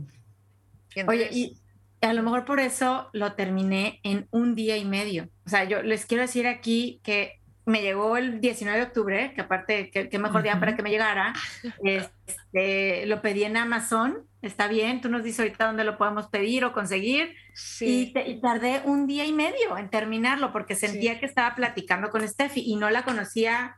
[1.08, 1.58] Oye, y
[2.02, 5.30] a lo mejor por eso lo terminé en un día y medio.
[5.46, 7.39] O sea, yo les quiero decir aquí que
[7.70, 11.34] me llegó el 19 de octubre, que aparte, qué mejor día para que me llegara.
[11.84, 16.66] Este, lo pedí en Amazon, está bien, tú nos dices ahorita dónde lo podemos pedir
[16.66, 17.36] o conseguir.
[17.54, 18.12] Sí.
[18.16, 22.62] Y, tardé un día y medio en terminarlo porque sentía que estaba platicando con Steffi
[22.62, 23.78] y no la conocía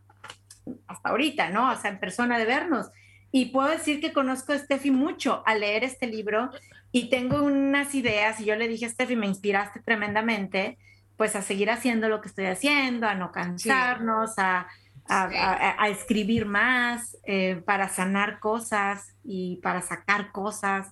[0.88, 1.72] hasta ahorita, ¿no?
[1.72, 2.90] O sea, en persona de vernos.
[3.32, 6.50] Y puedo decir que conozco a Steffi mucho al leer este libro
[6.92, 10.78] y tengo unas ideas y yo le dije a Steffi, me inspiraste tremendamente
[11.22, 14.66] pues a seguir haciendo lo que estoy haciendo, a no cansarnos, a,
[15.88, 20.88] escribir más, eh, para sanar cosas y para sacar cosas.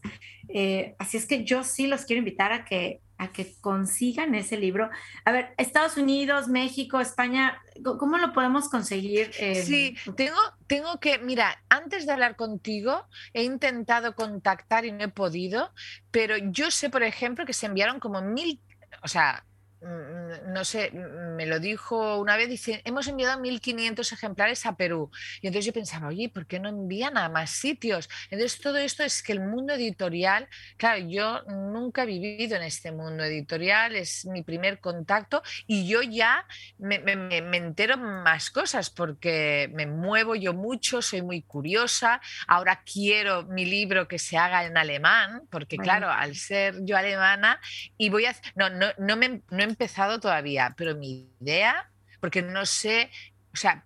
[0.47, 4.57] Eh, así es que yo sí los quiero invitar a que, a que consigan ese
[4.57, 4.91] libro.
[5.25, 9.31] A ver, Estados Unidos, México, España, ¿cómo lo podemos conseguir?
[9.33, 15.09] sí, tengo, tengo que, mira, antes de hablar contigo, he intentado contactar y no he
[15.09, 15.73] podido,
[16.11, 18.61] pero yo sé, por ejemplo, que se enviaron como mil,
[19.01, 19.43] o sea,
[19.81, 25.09] no sé, mm, me lo dijo una vez, dice, hemos enviado 1.500 ejemplares a Perú.
[25.41, 28.09] Y entonces yo pensaba, oye, ¿por qué no envían a más sitios?
[28.29, 32.91] Entonces todo esto es que el mundo editorial, claro, yo nunca he vivido en este
[32.91, 36.45] mundo editorial, es mi primer contacto y yo ya
[36.77, 43.43] me, me entero más cosas porque me muevo yo mucho, soy muy curiosa, ahora quiero
[43.43, 47.59] mi libro que se haga en alemán, porque claro, al ser yo alemana
[47.97, 48.35] y voy a...
[48.55, 49.41] No, no, no me...
[49.49, 51.89] No empezado todavía, pero mi idea,
[52.19, 53.09] porque no sé,
[53.53, 53.83] o sea,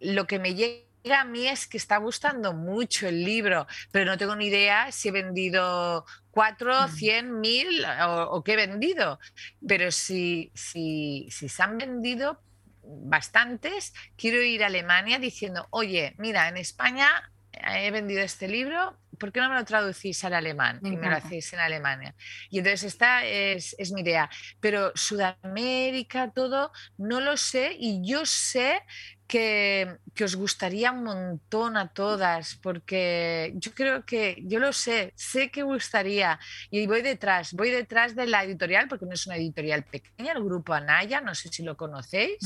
[0.00, 4.16] lo que me llega a mí es que está gustando mucho el libro, pero no
[4.16, 9.18] tengo ni idea si he vendido cuatro, cien, mil o, qué he vendido.
[9.66, 12.40] Pero si, si, si se han vendido
[12.82, 17.08] bastantes, quiero ir a Alemania diciendo, oye, mira, en España
[17.52, 21.16] he vendido este libro, ¿por qué no me lo traducís al alemán y me lo
[21.16, 22.14] hacéis en Alemania?
[22.50, 24.28] Y entonces esta es, es, mi idea.
[24.60, 28.80] Pero Sudamérica, todo, no lo sé y yo sé
[29.26, 35.50] que, os gustaría un montón a todas, porque yo creo que, yo lo sé, sé
[35.50, 36.38] que gustaría
[36.70, 40.44] y voy detrás, voy detrás de la editorial, porque no es una editorial pequeña, el
[40.44, 42.38] grupo Anaya, no sé si lo conocéis,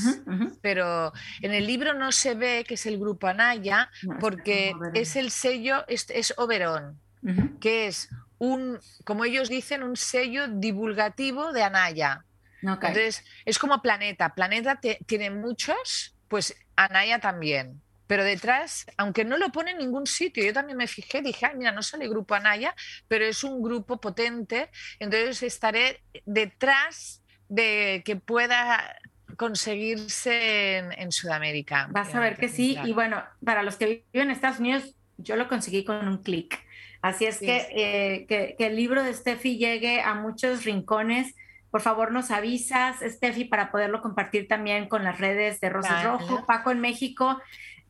[0.62, 1.12] pero
[1.42, 5.84] en el libro no se ve que es el grupo Anaya, porque es, el sello,
[5.88, 6.98] es, es Oberón,
[7.60, 8.08] que es
[8.38, 12.24] un, como ellos dicen, un sello divulgativo de Anaya.
[12.62, 14.34] Entonces, es como Planeta.
[14.34, 17.80] Planeta tiene muchos, pues Anaya también.
[18.06, 21.72] Pero detrás, aunque no lo pone en ningún sitio, yo también me fijé, dije, mira,
[21.72, 22.74] no sale Grupo Anaya,
[23.06, 28.96] pero es un grupo potente, entonces estaré detrás de que pueda
[29.36, 31.86] conseguirse en, Sudamérica.
[31.90, 35.36] Vas a ver que sí, y bueno, para los que viven en Estados Unidos, yo
[35.36, 36.58] lo conseguí con un clic.
[37.02, 41.34] Así es que, eh, que, que, el libro de Steffi llegue a muchos rincones
[41.70, 46.46] por favor nos avisas, Steffi, para poderlo compartir también con las redes de Rosas Rojo.
[46.46, 47.38] Paco en México,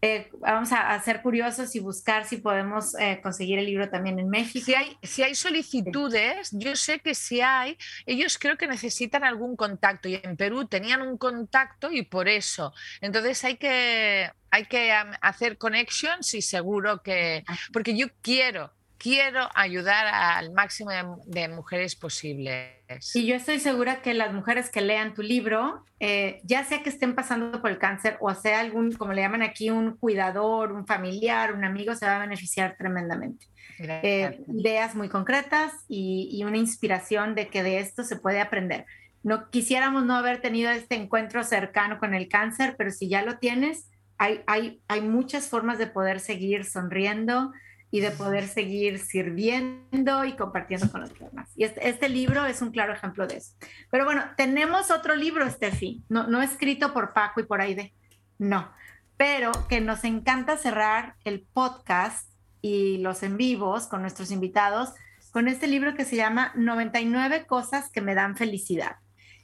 [0.01, 4.29] eh, vamos a, ser curiosos y buscar si podemos eh, conseguir el libro también en
[4.29, 4.65] México.
[4.65, 7.77] Si hay, si hay solicitudes, yo sé que si hay,
[8.07, 12.73] ellos creo que necesitan algún contacto y en Perú tenían un contacto y por eso.
[13.01, 20.07] Entonces hay que, hay que hacer connections y seguro que, porque yo quiero quiero ayudar
[20.07, 20.91] al máximo
[21.25, 22.73] de, mujeres posibles.
[23.15, 26.91] Y yo estoy segura que las mujeres que lean tu libro, eh, ya sea que
[26.91, 30.87] estén pasando por el cáncer o sea algún, como le llaman aquí, un cuidador, un
[30.87, 33.47] familiar, un amigo, se va a beneficiar tremendamente.
[33.79, 38.87] Eh, ideas muy concretas y, y, una inspiración de que de esto se puede aprender.
[39.23, 43.39] No quisiéramos no haber tenido este encuentro cercano con el cáncer, pero si ya lo
[43.39, 47.53] tienes, hay, hay, hay muchas formas de poder seguir sonriendo,
[47.91, 51.51] y de poder seguir sirviendo y compartiendo con los demás.
[51.57, 53.55] Y este, este, libro es un claro ejemplo de eso.
[53.91, 57.95] Pero bueno, tenemos otro libro, Steffi, no, no escrito por Paco y por Aide,
[58.39, 58.71] no,
[59.17, 62.29] pero que nos encanta cerrar el podcast
[62.61, 64.91] y los en vivos con nuestros invitados
[65.31, 68.97] con este libro que se llama 99 cosas que me dan felicidad.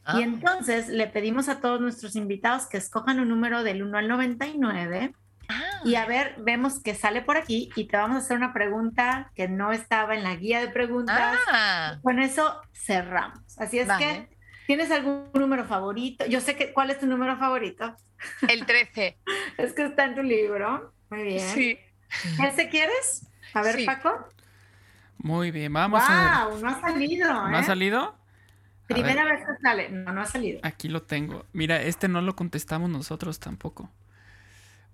[0.07, 0.23] Y Ah.
[0.23, 5.15] entonces le pedimos a todos nuestros invitados que escojan un número del 1 al 99
[5.49, 8.53] Ah, y a ver, vemos que sale por aquí y te vamos a hacer una
[8.53, 11.39] pregunta que no estaba en la guía de preguntas.
[11.49, 13.39] ah, Con eso cerramos.
[13.59, 14.05] Así es Vale.
[14.05, 14.37] que,
[14.67, 16.25] ¿tienes algún número favorito?
[16.27, 17.95] Yo sé que, ¿cuál es tu número favorito?
[18.49, 19.19] el 13.
[19.59, 20.93] Es que está en tu libro.
[21.11, 21.41] Muy bien.
[21.49, 21.79] Sí.
[22.43, 23.27] ¿Ese quieres?
[23.53, 23.85] A ver, Sí.
[23.87, 24.27] Paco.
[25.19, 26.51] Muy bien, vamos a ver.
[26.53, 26.61] ¡Wow!
[26.63, 27.49] No ha salido.
[27.49, 27.65] ¿No ha ¿eh?
[27.65, 28.03] salido?
[28.03, 28.17] A
[28.89, 29.89] Primera ver, vez que sale.
[29.91, 30.61] No, no ha salido.
[30.63, 31.47] aquí lo tengo.
[31.53, 33.91] Mira, este no lo contestamos nosotros tampoco.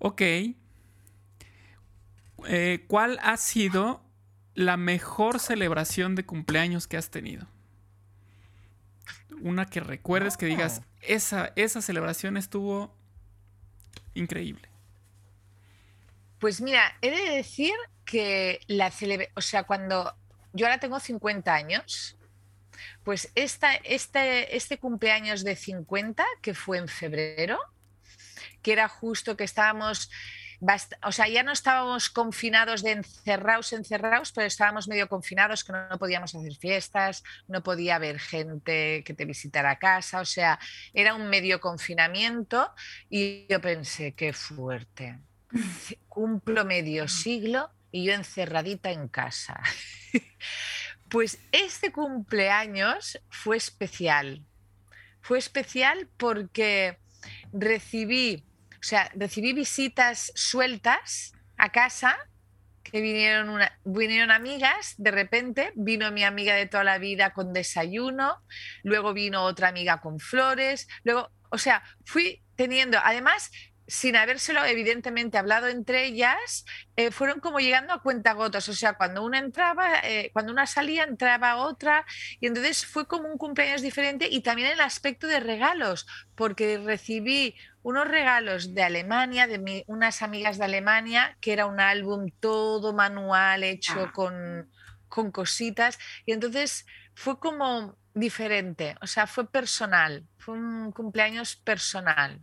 [0.03, 0.21] Ok.
[2.47, 4.03] Eh, ¿Cuál ha sido
[4.55, 7.45] la mejor celebración de cumpleaños que has tenido?
[9.41, 12.95] Una que recuerdes que digas, esa, esa celebración estuvo
[14.15, 14.67] increíble.
[16.39, 17.73] Pues mira, he de decir
[18.03, 20.15] que la celebra, o sea, cuando
[20.53, 22.17] yo ahora tengo 50 años,
[23.03, 27.59] pues esta, este, este cumpleaños de 50, que fue en febrero,
[28.61, 30.09] que era justo que estábamos,
[31.03, 35.89] o sea, ya no estábamos confinados de encerrados, encerrados, pero estábamos medio confinados, que no,
[35.89, 40.59] no podíamos hacer fiestas, no podía haber gente que te visitara a casa, o sea,
[40.93, 42.73] era un medio confinamiento
[43.09, 45.19] y yo pensé, qué fuerte
[46.07, 49.61] cumplo medio siglo y yo encerradita en casa.
[51.11, 54.45] Pues este cumpleaños fue especial.
[55.19, 56.99] Fue especial porque
[57.51, 58.45] recibí,
[58.81, 62.17] o sea, recibí visitas sueltas a casa
[62.83, 67.53] que vinieron, una- vinieron amigas, de repente vino mi amiga de toda la vida con
[67.53, 68.37] desayuno,
[68.83, 73.51] luego vino otra amiga con flores, luego, o sea, fui teniendo, además,
[73.87, 76.65] sin habérselo evidentemente hablado entre ellas,
[76.95, 81.03] eh, fueron como llegando a cuentagotas, o sea, cuando una entraba, eh, cuando una salía,
[81.03, 82.05] entraba otra,
[82.39, 87.55] y entonces fue como un cumpleaños diferente y también el aspecto de regalos, porque recibí
[87.83, 92.93] unos regalos de Alemania, de mi- unas amigas de Alemania, que era un álbum todo
[92.93, 94.11] manual hecho Ah.
[94.13, 94.69] con,
[95.07, 102.39] con cositas, y entonces fue como diferente, o sea, fue personal, fue un cumpleaños personal.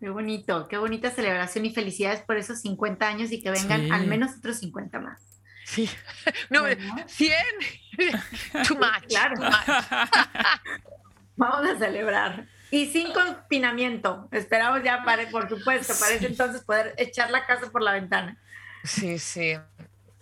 [0.00, 3.90] Qué bonito, qué bonita celebración y felicidades por esos 50 años y que vengan Sí.
[3.92, 5.20] al menos otros 50 más.
[5.64, 5.88] Sí.
[6.50, 6.96] No, Bueno.
[7.06, 7.34] 100.
[8.68, 9.06] Too much.
[9.08, 9.34] Claro.
[9.36, 9.52] too much.
[11.36, 12.48] Vamos a celebrar.
[12.70, 14.28] Y sin confinamiento.
[14.32, 18.38] Esperamos ya, para, por supuesto, para ese entonces poder echar la casa por la ventana.
[18.84, 19.54] Sí, sí.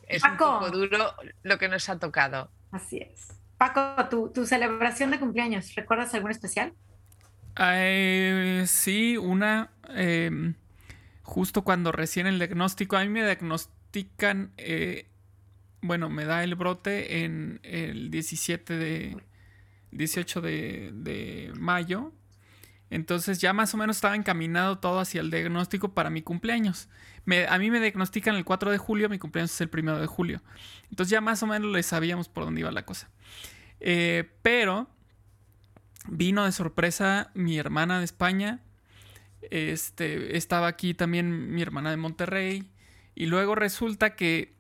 [0.07, 0.59] Es Paco.
[0.59, 2.51] un poco duro lo que nos ha tocado.
[2.71, 3.29] Así es.
[3.57, 6.75] Paco, tu, tu celebración de cumpleaños, ¿recuerdas algún especial?
[7.59, 9.71] Eh, sí, una.
[9.91, 10.55] em,
[11.23, 14.53] justo cuando recién el diagnóstico, a mí me diagnostican.
[14.57, 15.09] eh,
[15.81, 19.17] bueno, me da el brote en el 17 de.
[19.93, 22.13] 18 de, de mayo.
[22.91, 26.89] Entonces ya más o menos estaba encaminado todo hacia el diagnóstico para mi cumpleaños.
[27.49, 30.43] A mí me diagnostican el 4 de julio, mi cumpleaños es el 1 de julio.
[30.91, 33.11] Entonces ya más o menos le sabíamos por dónde iba la cosa.
[33.81, 34.89] Eh, pero
[36.07, 38.61] vino de sorpresa mi hermana de España.
[39.51, 42.71] Este, estaba aquí también mi hermana de Monterrey.
[43.15, 44.55] Y luego resulta que,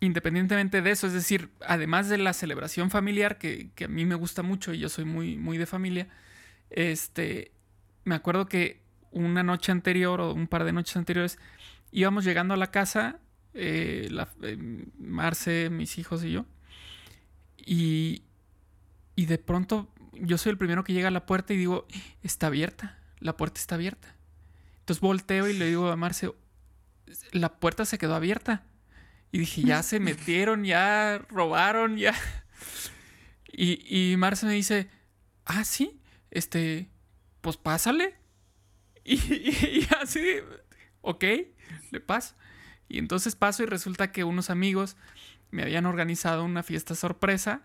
[0.00, 4.14] independientemente de eso, es decir, además de la celebración familiar, que, que a mí me
[4.14, 6.08] gusta mucho y yo soy muy, muy de familia,
[6.70, 7.52] este,
[8.06, 8.80] me acuerdo que
[9.10, 11.38] una noche anterior o un par de noches anteriores
[11.92, 13.20] íbamos llegando a la casa,
[13.52, 14.56] eh, la- eh,
[14.98, 16.46] Marce, mis hijos y yo,
[17.58, 18.22] y,
[19.16, 21.86] y de pronto yo soy el primero que llega a la puerta y digo,
[22.22, 24.14] está abierta, la puerta está abierta.
[24.80, 26.30] Entonces volteo y le digo a Marce,
[27.32, 28.64] la puerta se quedó abierta.
[29.32, 32.14] Y dije, ya se metieron, ya robaron, ya.
[33.52, 34.88] Y, y Marce me dice,
[35.44, 36.00] ah, sí,
[36.30, 36.88] este,
[37.46, 38.14] pues pásale.
[39.08, 40.20] Y, y- y así,
[41.00, 41.24] ok,
[41.92, 42.34] le paso.
[42.88, 44.96] Y entonces paso y resulta que unos amigos
[45.52, 47.62] me habían organizado una fiesta sorpresa.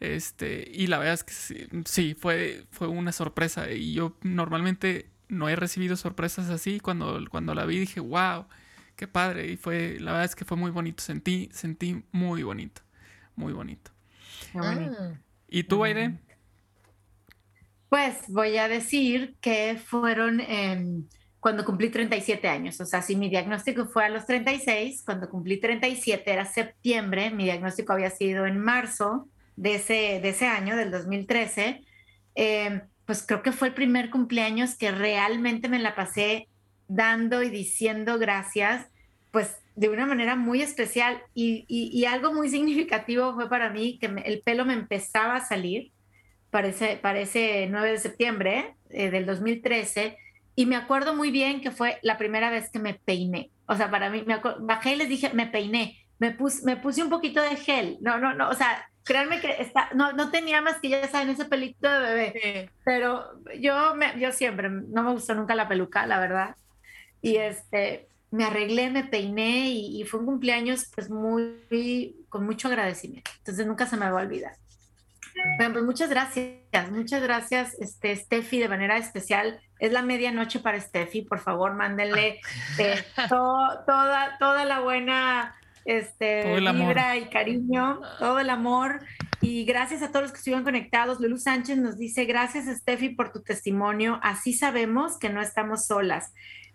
[0.00, 3.70] Este, y la verdad es que sí, sí, fue, fue una sorpresa.
[3.70, 6.80] Y yo normalmente no he recibido sorpresas así.
[6.80, 8.46] Cuando, cuando la vi dije, wow,
[8.96, 9.48] qué padre.
[9.52, 11.02] Y fue, la verdad es que fue muy bonito.
[11.02, 12.80] Sentí, sentí muy bonito.
[13.36, 13.90] Muy bonito.
[14.50, 15.18] Qué bonito.
[15.46, 16.18] ¿Y tú, Aide?
[17.90, 20.40] Pues voy a decir que fueron
[21.40, 22.80] cuando cumplí 37 años.
[22.80, 27.44] O sea, si mi diagnóstico fue a los 36, cuando cumplí 37 era septiembre, mi
[27.44, 31.82] diagnóstico había sido en marzo de ese, de ese año, del 2013.
[32.36, 36.46] em, pues creo que fue el primer cumpleaños que realmente me la pasé
[36.86, 38.86] dando y diciendo gracias,
[39.32, 44.42] pues de una manera muy especial y, algo muy significativo fue para mí que el
[44.42, 45.90] pelo me empezaba a salir
[46.50, 50.16] parece ese, 9 de septiembre eh, del 2013
[50.56, 53.50] y me acuerdo muy bien que fue la primera vez que me peiné.
[53.66, 57.02] O sea, para mí, me bajé y les dije, me peiné, me, puse me puse
[57.02, 57.98] un poquito de gel.
[58.00, 61.30] No, no, no, o sea, créanme que está, no, no tenía más que ya saben
[61.30, 62.70] ese pelito de bebé.
[62.84, 66.56] Pero yo, me, yo siempre, no me gustó nunca la peluca, la verdad.
[67.22, 73.30] Y este, me arreglé, me peiné y, fue un cumpleaños pues muy, con mucho agradecimiento.
[73.38, 74.52] Entonces nunca se me va a olvidar.
[75.56, 79.60] Bueno, pues muchas gracias, muchas gracias, este, Steffi, de manera especial.
[79.78, 82.40] Es la medianoche para Steffi, por favor, mándenle
[82.78, 89.00] eh, toda, toda la buena este, vibra y cariño, todo el amor.
[89.40, 91.20] Y gracias a todos los que estuvieron conectados.
[91.20, 96.32] Lulu Sánchez nos dice, gracias Steffi por tu testimonio, así sabemos que no estamos solas.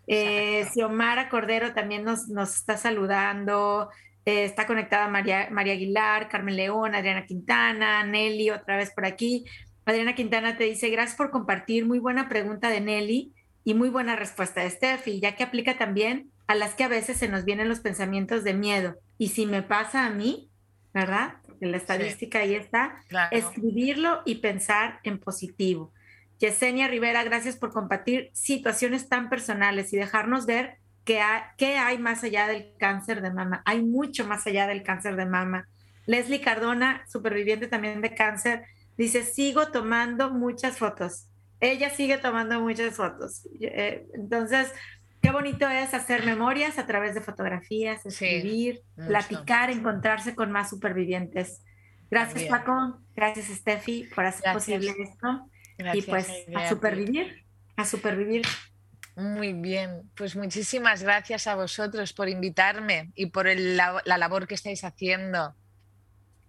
[0.07, 3.89] Eh, Xiomara Cordero también nos, nos está saludando.
[4.25, 9.45] Eh, está conectada María, María Aguilar, Carmen León, Adriana Quintana, Nelly, otra vez por aquí.
[9.85, 14.15] Adriana Quintana te dice, gracias por compartir, muy buena pregunta de Nelly y muy buena
[14.15, 17.69] respuesta de Steffi, ya que aplica también a las que a veces se nos vienen
[17.69, 18.95] los pensamientos de miedo.
[19.17, 20.49] Y si me pasa a mí,
[20.93, 21.35] ¿verdad?
[21.45, 25.93] Porque la estadística ahí está, escribirlo y pensar en positivo.
[26.39, 32.47] Yesenia Rivera, gracias por compartir situaciones tan personales y dejarnos ver ¿Qué hay, más allá
[32.47, 33.61] del cáncer de mama?
[33.65, 35.69] Hay mucho más allá del cáncer de mama.
[36.07, 38.65] Leslie Cardona, superviviente también de cáncer,
[38.97, 41.27] dice, sigo tomando muchas fotos.
[41.59, 43.47] Ella sigue tomando muchas fotos.
[43.61, 44.73] Eh, entonces,
[45.21, 51.61] qué bonito es hacer memorias a través de fotografías, escribir, platicar, encontrarse con más supervivientes.
[52.09, 52.99] Gracias, Paco.
[53.15, 55.49] Gracias, Steffi, por hacer posible esto.
[55.93, 57.45] y pues a supervivir,
[57.75, 58.41] a supervivir.
[59.15, 64.83] Muy bien, pues muchísimas gracias a vosotros por invitarme y por la, labor que estáis
[64.83, 65.55] haciendo.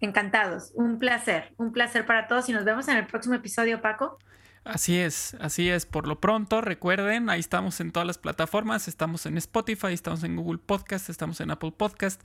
[0.01, 4.19] Encantados, un placer, un placer para todos y nos vemos en el próximo episodio, Paco.
[4.65, 5.85] Así es, así es.
[5.85, 10.35] Por lo pronto, recuerden, ahí estamos en todas las plataformas, estamos en Spotify, estamos en
[10.35, 12.21] Google Podcast, estamos en Apple Podcast,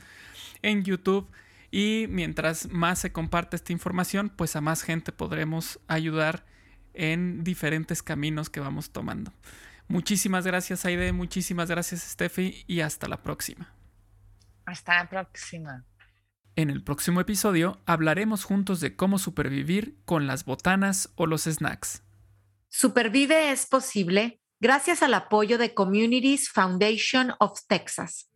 [0.61, 1.31] en YouTube.
[1.71, 6.45] Y mientras más se comparte esta información, pues a más gente podremos ayudar
[6.95, 9.33] en diferentes caminos que vamos tomando.
[9.89, 11.13] Muchísimas gracias, Aide.
[11.13, 12.65] Muchísimas gracias, Steffi.
[12.67, 13.75] Y hasta la próxima.
[14.65, 15.85] Hasta la próxima.
[16.55, 22.03] En el próximo episodio hablaremos juntos de cómo supervivir con las botanas o los snacks.
[22.69, 28.31] Supervive es posible gracias al apoyo de Communities Foundation of Texas.